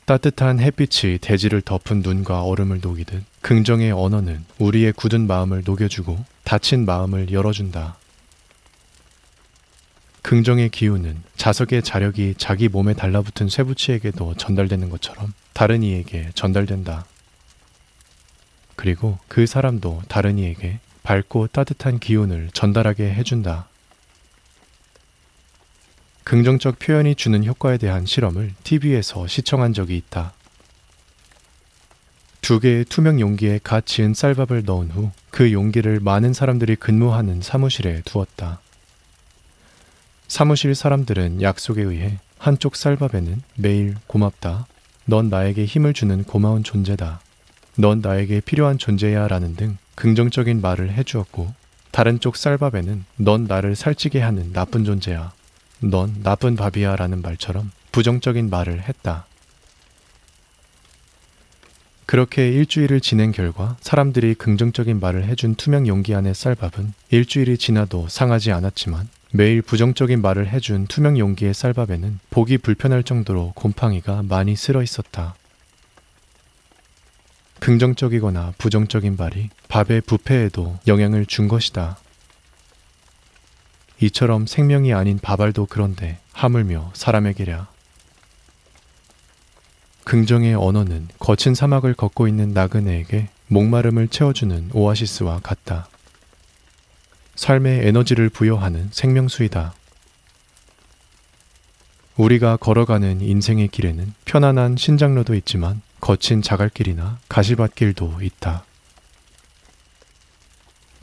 따뜻한 0.05 0.59
햇빛이 0.59 1.19
대지를 1.19 1.61
덮은 1.61 2.01
눈과 2.01 2.43
얼음을 2.43 2.79
녹이듯 2.81 3.23
긍정의 3.41 3.91
언어는 3.91 4.45
우리의 4.59 4.93
굳은 4.93 5.27
마음을 5.27 5.63
녹여주고 5.65 6.23
다친 6.43 6.85
마음을 6.85 7.31
열어준다. 7.31 7.97
긍정의 10.23 10.69
기운은 10.69 11.21
자석의 11.35 11.83
자력이 11.83 12.33
자기 12.39 12.67
몸에 12.67 12.95
달라붙은 12.95 13.49
쇠붙이에게도 13.49 14.33
전달되는 14.35 14.89
것처럼 14.89 15.33
다른 15.53 15.83
이에게 15.83 16.29
전달된다. 16.33 17.05
그리고 18.76 19.17
그 19.28 19.45
사람도 19.45 20.03
다른 20.07 20.38
이에게 20.38 20.80
밝고 21.03 21.47
따뜻한 21.47 21.99
기운을 21.99 22.49
전달하게 22.53 23.13
해준다. 23.13 23.67
긍정적 26.23 26.80
표현이 26.80 27.15
주는 27.15 27.45
효과에 27.45 27.78
대한 27.78 28.05
실험을 28.05 28.53
TV에서 28.63 29.28
시청한 29.28 29.73
적이 29.73 29.97
있다. 29.97 30.34
두 32.41 32.59
개의 32.59 32.86
투명 32.86 33.19
용기에 33.19 33.59
갓 33.63 33.86
지은 33.86 34.13
쌀밥을 34.13 34.63
넣은 34.65 34.91
후 34.91 35.11
그 35.36 35.51
용기를 35.51 35.99
많은 35.99 36.32
사람들이 36.32 36.78
근무하는 36.78 37.41
사무실에 37.41 38.01
두었다. 38.05 38.61
사무실 40.30 40.73
사람들은 40.73 41.41
약속에 41.41 41.82
의해 41.82 42.19
한쪽 42.38 42.78
쌀밥에는 42.78 43.41
매일 43.55 43.95
고맙다. 44.07 44.65
넌 45.03 45.28
나에게 45.28 45.65
힘을 45.65 45.91
주는 45.91 46.23
고마운 46.23 46.63
존재다. 46.63 47.19
넌 47.78 47.99
나에게 48.01 48.41
필요한 48.41 48.78
존재야 48.78 49.28
라는 49.28 49.55
등 49.55 49.78
긍정적인 49.95 50.61
말을 50.61 50.93
해주었고 50.93 51.53
다른 51.91 52.19
쪽 52.19 52.36
쌀밥에는 52.36 53.05
넌 53.17 53.45
나를 53.45 53.76
살찌게 53.76 54.21
하는 54.21 54.53
나쁜 54.53 54.84
존재야. 54.84 55.32
넌 55.82 56.23
나쁜 56.23 56.55
밥이야 56.55 56.95
라는 56.95 57.21
말처럼 57.21 57.71
부정적인 57.91 58.49
말을 58.49 58.82
했다. 58.82 59.26
그렇게 62.05 62.49
일주일을 62.49 63.01
지낸 63.01 63.32
결과 63.32 63.78
사람들이 63.82 64.36
긍정적인 64.36 64.99
말을 64.99 65.26
해준 65.26 65.55
투명 65.55 65.88
용기 65.88 66.13
안의 66.13 66.36
쌀밥은 66.36 66.93
일주일이 67.09 67.57
지나도 67.57 68.07
상하지 68.09 68.51
않았지만 68.51 69.09
매일 69.32 69.61
부정적인 69.61 70.21
말을 70.21 70.47
해준 70.47 70.86
투명 70.88 71.17
용기의 71.17 71.53
쌀밥에는 71.53 72.19
보기 72.30 72.57
불편할 72.57 73.03
정도로 73.03 73.53
곰팡이가 73.55 74.23
많이 74.23 74.55
쓸어 74.55 74.84
있었다. 74.84 75.36
긍정적이거나 77.66 78.53
부정적인 78.59 79.16
말이 79.18 79.49
밥의 79.70 80.01
부패에도 80.01 80.78
영향을 80.86 81.26
준 81.26 81.47
것이다. 81.47 81.97
이처럼 83.99 84.45
생명이 84.45 84.93
아닌 84.93 85.18
밥알도 85.18 85.66
그런데 85.66 86.20
하물며 86.32 86.91
사람에게랴. 86.93 87.68
긍정의 90.03 90.53
언어는 90.53 91.07
거친 91.18 91.55
사막을 91.55 91.95
걷고 91.95 92.28
있는 92.28 92.51
나그네에게 92.51 93.30
목마름을 93.47 94.09
채워주는 94.09 94.70
오아시스와 94.72 95.39
같다. 95.39 95.88
삶의 97.34 97.88
에너지를 97.88 98.30
부여하는 98.30 98.89
생명수이다. 98.91 99.74
우리가 102.16 102.57
걸어가는 102.57 103.22
인생의 103.22 103.70
길에는 103.70 104.13
편안한 104.26 104.78
신장로도 104.78 105.34
있지만 105.34 105.82
거친 105.99 106.41
자갈길이나 106.41 107.19
가시밭길도 107.29 108.19
있다. 108.21 108.65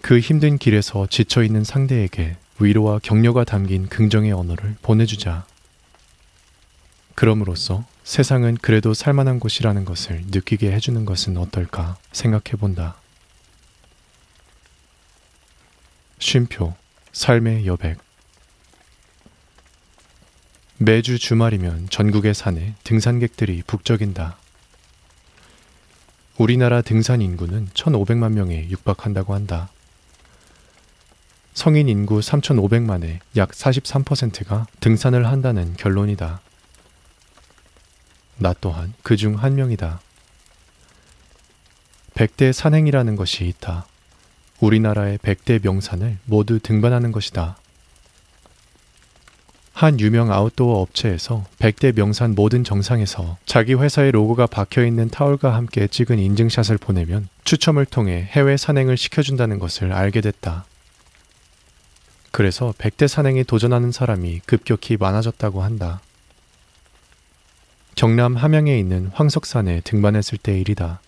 그 0.01 0.19
힘든 0.19 0.59
길에서 0.59 1.07
지쳐 1.07 1.43
있는 1.43 1.65
상대에게 1.65 2.37
위로와 2.59 2.99
격려가 3.03 3.45
담긴 3.45 3.89
긍정의 3.89 4.33
언어를 4.33 4.77
보내주자. 4.83 5.47
그럼으로써 7.15 7.85
세상은 8.05 8.57
그래도 8.61 8.95
살만한 8.95 9.39
곳이라는 9.39 9.85
것을 9.85 10.23
느끼게 10.27 10.73
해주는 10.73 11.05
것은 11.05 11.37
어떨까 11.37 11.97
생각해 12.13 12.59
본다. 12.59 12.97
쉼표, 16.19 16.75
삶의 17.13 17.67
여백. 17.67 17.99
매주 20.79 21.19
주말이면 21.19 21.91
전국의 21.91 22.35
산에 22.35 22.75
등산객들이 22.83 23.63
북적인다. 23.67 24.37
우리나라 26.39 26.83
등산 26.83 27.21
인구는 27.21 27.69
1,500만 27.75 28.33
명에 28.33 28.69
육박한다고 28.71 29.35
한다. 29.35 29.69
성인 31.55 31.89
인구 31.89 32.21
3,500만의 32.21 33.19
약 33.37 33.51
43%가 33.51 34.67
등산을 34.81 35.27
한다는 35.27 35.75
결론이다. 35.77 36.41
나 38.39 38.55
또한 38.61 38.95
그 39.03 39.17
중 39.17 39.37
한 39.37 39.55
명이다. 39.55 40.01
백대 42.15 42.53
산행이라는 42.53 43.17
것이 43.17 43.47
있다. 43.47 43.87
우리나라의 44.61 45.19
백대 45.19 45.61
명산을 45.63 46.19
모두 46.25 46.59
등반하는 46.59 47.13
것이다. 47.13 47.57
한 49.73 49.99
유명 49.99 50.31
아웃도어 50.31 50.81
업체에서 50.81 51.45
백대 51.59 51.93
명산 51.93 52.35
모든 52.35 52.63
정상에서 52.63 53.39
자기 53.47 53.75
회사의 53.75 54.13
로고가 54.13 54.47
박혀 54.47 54.85
있는 54.85 55.09
타올과 55.09 55.55
함께 55.55 55.87
찍은 55.87 56.19
인증샷을 56.19 56.79
보내면 56.79 57.29
추첨을 57.45 57.87
통해 57.87 58.29
해외 58.31 58.57
산행을 58.57 58.97
시켜준다는 58.97 59.59
것을 59.59 59.93
알게 59.93 60.21
됐다. 60.21 60.67
그래서 62.31 62.73
백대 62.79 63.09
산행에 63.09 63.43
도전하는 63.45 63.93
사람이 63.93 64.41
급격히 64.47 64.97
많아졌다고 64.97 65.63
한다. 65.63 66.01
경남 67.95 68.37
함양에 68.37 68.79
있는 68.79 69.11
황석산에 69.13 69.81
등반했을 69.83 70.39
때의 70.39 70.61
일이다. 70.63 71.01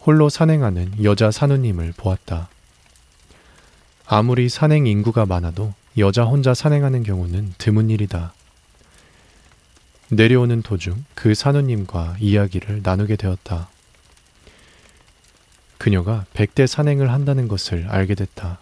홀로 0.00 0.28
산행하는 0.28 1.04
여자 1.04 1.30
산우님을 1.30 1.94
보았다. 1.96 2.48
아무리 4.06 4.48
산행 4.48 4.86
인구가 4.86 5.26
많아도 5.26 5.74
여자 5.98 6.24
혼자 6.24 6.54
산행하는 6.54 7.02
경우는 7.02 7.54
드문 7.58 7.90
일이다. 7.90 8.32
내려오는 10.08 10.62
도중 10.62 11.04
그 11.14 11.34
산우님과 11.34 12.16
이야기를 12.18 12.80
나누게 12.82 13.16
되었다. 13.16 13.68
그녀가 15.78 16.24
백대 16.32 16.66
산행을 16.66 17.10
한다는 17.10 17.48
것을 17.48 17.86
알게 17.88 18.14
됐다. 18.14 18.60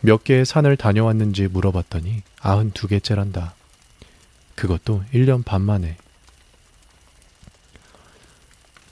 몇 0.00 0.24
개의 0.24 0.44
산을 0.44 0.76
다녀왔는지 0.76 1.48
물어봤더니 1.48 2.22
아흔 2.40 2.70
두 2.72 2.86
개째란다. 2.86 3.54
그것도 4.54 5.04
1년 5.12 5.44
반 5.44 5.62
만에. 5.62 5.96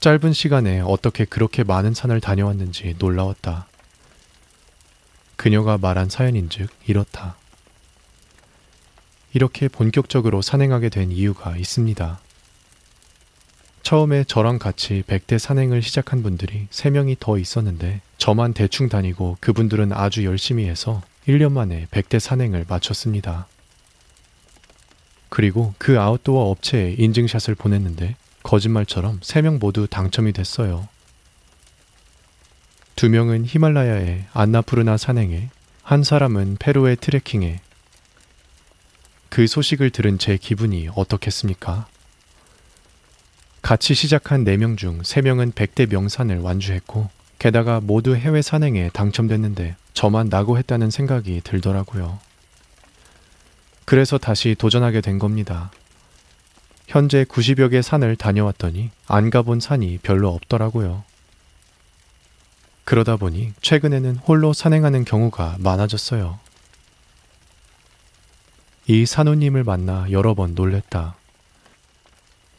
짧은 0.00 0.32
시간에 0.32 0.80
어떻게 0.80 1.24
그렇게 1.24 1.64
많은 1.64 1.94
산을 1.94 2.20
다녀왔는지 2.20 2.94
놀라웠다. 2.98 3.66
그녀가 5.36 5.78
말한 5.78 6.08
사연인 6.08 6.48
즉 6.48 6.68
이렇다. 6.86 7.36
이렇게 9.32 9.68
본격적으로 9.68 10.42
산행하게 10.42 10.88
된 10.88 11.10
이유가 11.10 11.56
있습니다. 11.56 12.20
처음에 13.82 14.24
저랑 14.24 14.58
같이 14.58 15.02
백대 15.06 15.38
산행을 15.38 15.82
시작한 15.82 16.22
분들이 16.22 16.68
3명이 16.70 17.16
더 17.20 17.36
있었는데 17.36 18.00
저만 18.16 18.54
대충 18.54 18.88
다니고 18.88 19.36
그분들은 19.40 19.92
아주 19.92 20.24
열심히 20.24 20.66
해서 20.66 21.02
1년 21.26 21.52
만에 21.52 21.86
백대 21.90 22.18
산행을 22.18 22.64
마쳤습니다. 22.68 23.46
그리고 25.28 25.74
그 25.78 26.00
아웃도어 26.00 26.50
업체에 26.50 26.94
인증샷을 26.96 27.56
보냈는데 27.56 28.16
거짓말처럼 28.44 29.20
3명 29.20 29.58
모두 29.58 29.86
당첨이 29.88 30.32
됐어요. 30.32 30.88
두 32.96 33.08
명은 33.08 33.44
히말라야의 33.44 34.26
안나푸르나 34.32 34.96
산행에, 34.96 35.50
한 35.82 36.04
사람은 36.04 36.56
페루의 36.60 36.96
트레킹에. 36.96 37.60
그 39.28 39.48
소식을 39.48 39.90
들은 39.90 40.18
제 40.18 40.36
기분이 40.36 40.88
어떻겠습니까? 40.94 41.88
같이 43.62 43.94
시작한 43.94 44.44
4명 44.44 44.76
중 44.76 45.00
3명은 45.02 45.54
100대 45.54 45.90
명산을 45.90 46.38
완주했고, 46.38 47.10
게다가 47.40 47.80
모두 47.80 48.14
해외 48.14 48.42
산행에 48.42 48.90
당첨됐는데 48.92 49.74
저만 49.92 50.28
나고 50.28 50.56
했다는 50.56 50.90
생각이 50.90 51.40
들더라고요. 51.42 52.20
그래서 53.84 54.18
다시 54.18 54.54
도전하게 54.54 55.00
된 55.00 55.18
겁니다. 55.18 55.72
현재 56.86 57.24
90여 57.24 57.70
개 57.72 57.82
산을 57.82 58.16
다녀왔더니 58.16 58.90
안 59.08 59.30
가본 59.30 59.60
산이 59.60 59.98
별로 60.02 60.28
없더라고요. 60.32 61.02
그러다 62.84 63.16
보니 63.16 63.52
최근에는 63.60 64.16
홀로 64.16 64.52
산행하는 64.52 65.04
경우가 65.04 65.56
많아졌어요. 65.58 66.38
이 68.86 69.06
산호님을 69.06 69.64
만나 69.64 70.06
여러 70.10 70.34
번 70.34 70.54
놀랬다. 70.54 71.16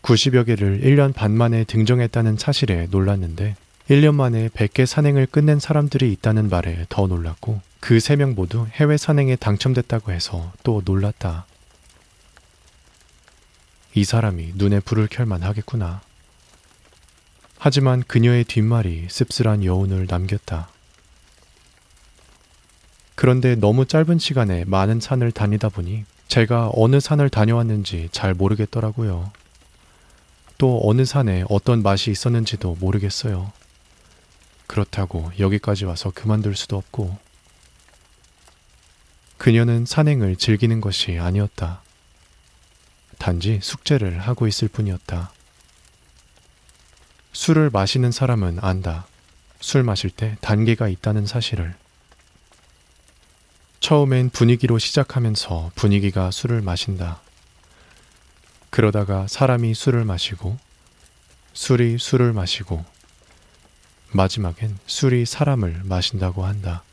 90여 0.02 0.46
개를 0.46 0.82
1년 0.82 1.14
반 1.14 1.32
만에 1.32 1.64
등정했다는 1.64 2.38
사실에 2.38 2.88
놀랐는데 2.90 3.56
1년 3.90 4.16
만에 4.16 4.50
100개 4.50 4.86
산행을 4.86 5.28
끝낸 5.28 5.60
사람들이 5.60 6.12
있다는 6.14 6.50
말에 6.50 6.86
더 6.90 7.06
놀랐고 7.08 7.62
그 7.80 7.98
3명 7.98 8.34
모두 8.34 8.66
해외 8.74 8.98
산행에 8.98 9.36
당첨됐다고 9.36 10.12
해서 10.12 10.52
또 10.64 10.82
놀랐다. 10.84 11.46
이 13.94 14.04
사람이 14.04 14.54
눈에 14.56 14.80
불을 14.80 15.08
켤만 15.08 15.44
하겠구나. 15.44 16.02
하지만 17.58 18.04
그녀의 18.04 18.44
뒷말이 18.44 19.08
씁쓸한 19.10 19.64
여운을 19.64 20.08
남겼다. 20.10 20.70
그런데 23.16 23.56
너무 23.56 23.86
짧은 23.86 24.20
시간에 24.20 24.66
많은 24.66 25.00
산을 25.00 25.32
다니다 25.32 25.70
보니 25.70 26.06
제가 26.28 26.72
어느 26.74 27.00
산을 27.00 27.30
다녀왔는지 27.30 28.10
잘 28.12 28.34
모르겠더라고요. 28.34 29.32
또 30.58 30.82
어느 30.84 31.06
산에 31.06 31.44
어떤 31.50 31.82
맛이 31.82 32.12
있었는지도 32.12 32.78
모르겠어요. 32.80 33.52
그렇다고 34.68 35.32
여기까지 35.40 35.86
와서 35.86 36.12
그만둘 36.14 36.56
수도 36.56 36.78
없고. 36.78 37.18
그녀는 39.38 39.86
산행을 39.86 40.38
즐기는 40.38 40.82
것이 40.82 41.20
아니었다. 41.20 41.82
단지 43.18 43.60
숙제를 43.62 44.20
하고 44.20 44.48
있을 44.48 44.68
뿐이었다. 44.68 45.32
술을 47.36 47.70
마시는 47.70 48.14
사람은 48.14 48.60
안다. 48.62 49.06
술 49.60 49.84
마실 49.84 50.10
때 50.10 50.38
단계가 50.40 50.88
있다는 50.88 51.26
사실을. 51.26 51.76
처음엔 53.82 54.30
분위기로 54.30 54.80
시작하면서 54.80 55.72
분위기가 55.76 56.32
술을 56.32 56.62
마신다. 56.62 57.20
그러다가 58.70 59.28
사람이 59.28 59.74
술을 59.74 60.06
마시고, 60.06 60.58
술이 61.54 61.98
술을 61.98 62.32
마시고, 62.32 62.86
마지막엔 64.14 64.80
술이 64.88 65.26
사람을 65.26 65.82
마신다고 65.84 66.46
한다. 66.46 66.84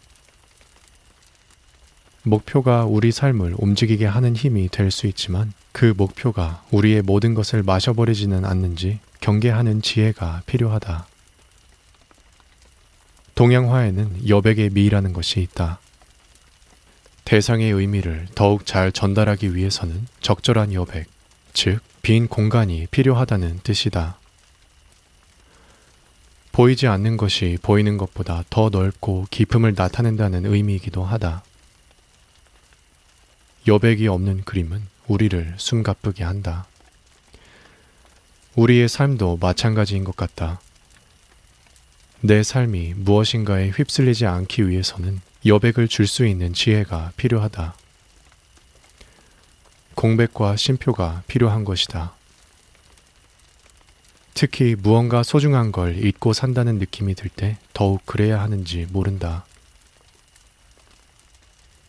목표가 2.25 2.85
우리 2.85 3.11
삶을 3.11 3.57
움직이게 3.59 4.07
하는 4.07 4.37
힘이 4.37 4.68
될 4.68 4.91
수 4.91 5.07
있지만 5.07 5.53
그 5.73 5.93
목표가 5.97 6.62
우리의 6.70 7.03
모든 7.03 7.35
것을 7.35 7.62
마셔버리지는 7.62 8.45
않는지 8.45 9.01
경계하는 9.20 9.83
지혜가 9.83 10.43
필요하다. 10.47 11.07
동양화에는 13.35 14.29
여백의 14.29 14.70
미라는 14.70 15.12
것이 15.12 15.41
있다. 15.41 15.81
대상의 17.25 17.73
의미를 17.73 18.29
더욱 18.35 18.66
잘 18.66 18.93
전달하기 18.93 19.55
위해서는 19.55 20.07
적절한 20.20 20.75
여백, 20.75 21.07
즉, 21.55 21.81
빈 22.03 22.29
공간이 22.29 22.87
필요하다는 22.91 23.61
뜻이다. 23.62 24.18
보이지 26.51 26.87
않는 26.87 27.16
것이 27.16 27.57
보이는 27.62 27.97
것보다 27.97 28.45
더 28.51 28.68
넓고 28.68 29.27
깊음을 29.31 29.73
나타낸다는 29.75 30.45
의미이기도 30.45 31.03
하다. 31.03 31.43
여백이 33.67 34.09
없는 34.09 34.43
그림은 34.45 34.83
우리를 35.07 35.55
숨가쁘게 35.57 36.25
한다. 36.25 36.67
우리의 38.55 38.89
삶도 38.89 39.39
마찬가지인 39.41 40.05
것 40.05 40.17
같다. 40.17 40.61
내 42.21 42.43
삶이 42.43 42.95
무엇인가에 42.97 43.71
휩쓸리지 43.71 44.27
않기 44.27 44.69
위해서는 44.69 45.21
여백을 45.47 45.89
줄 45.89 46.07
수 46.07 46.27
있는 46.27 46.53
지혜가 46.53 47.13
필요하다. 47.17 47.75
공백과 49.95 50.57
심표가 50.57 51.23
필요한 51.27 51.65
것이다. 51.65 52.15
특히 54.35 54.75
무언가 54.79 55.23
소중한 55.23 55.73
걸 55.73 56.05
잊고 56.05 56.33
산다는 56.33 56.79
느낌이 56.79 57.15
들 57.15 57.29
때 57.29 57.59
더욱 57.73 58.05
그래야 58.07 58.41
하는지 58.41 58.87
모른다. 58.91 59.45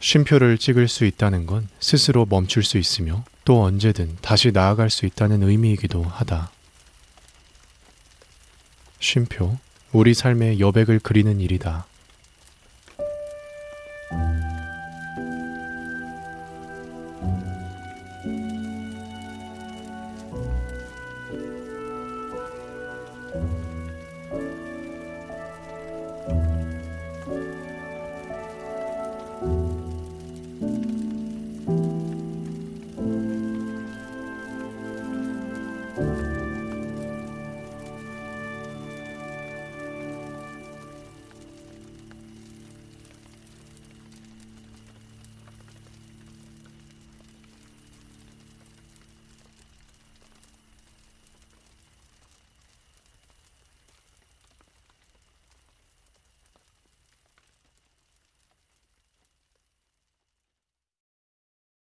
쉼표를 0.03 0.57
찍을 0.57 0.89
수 0.89 1.05
있다는 1.05 1.45
건 1.45 1.69
스스로 1.79 2.25
멈출 2.25 2.61
수 2.61 2.77
있으며 2.77 3.23
또 3.45 3.63
언제든 3.63 4.17
다시 4.21 4.51
나아갈 4.51 4.89
수 4.89 5.05
있다는 5.05 5.43
의미이기도 5.43 6.03
하다. 6.03 6.51
쉼표, 8.99 9.57
우리 9.93 10.13
삶의 10.13 10.59
여백을 10.59 10.99
그리는 10.99 11.39
일이다. 11.39 11.85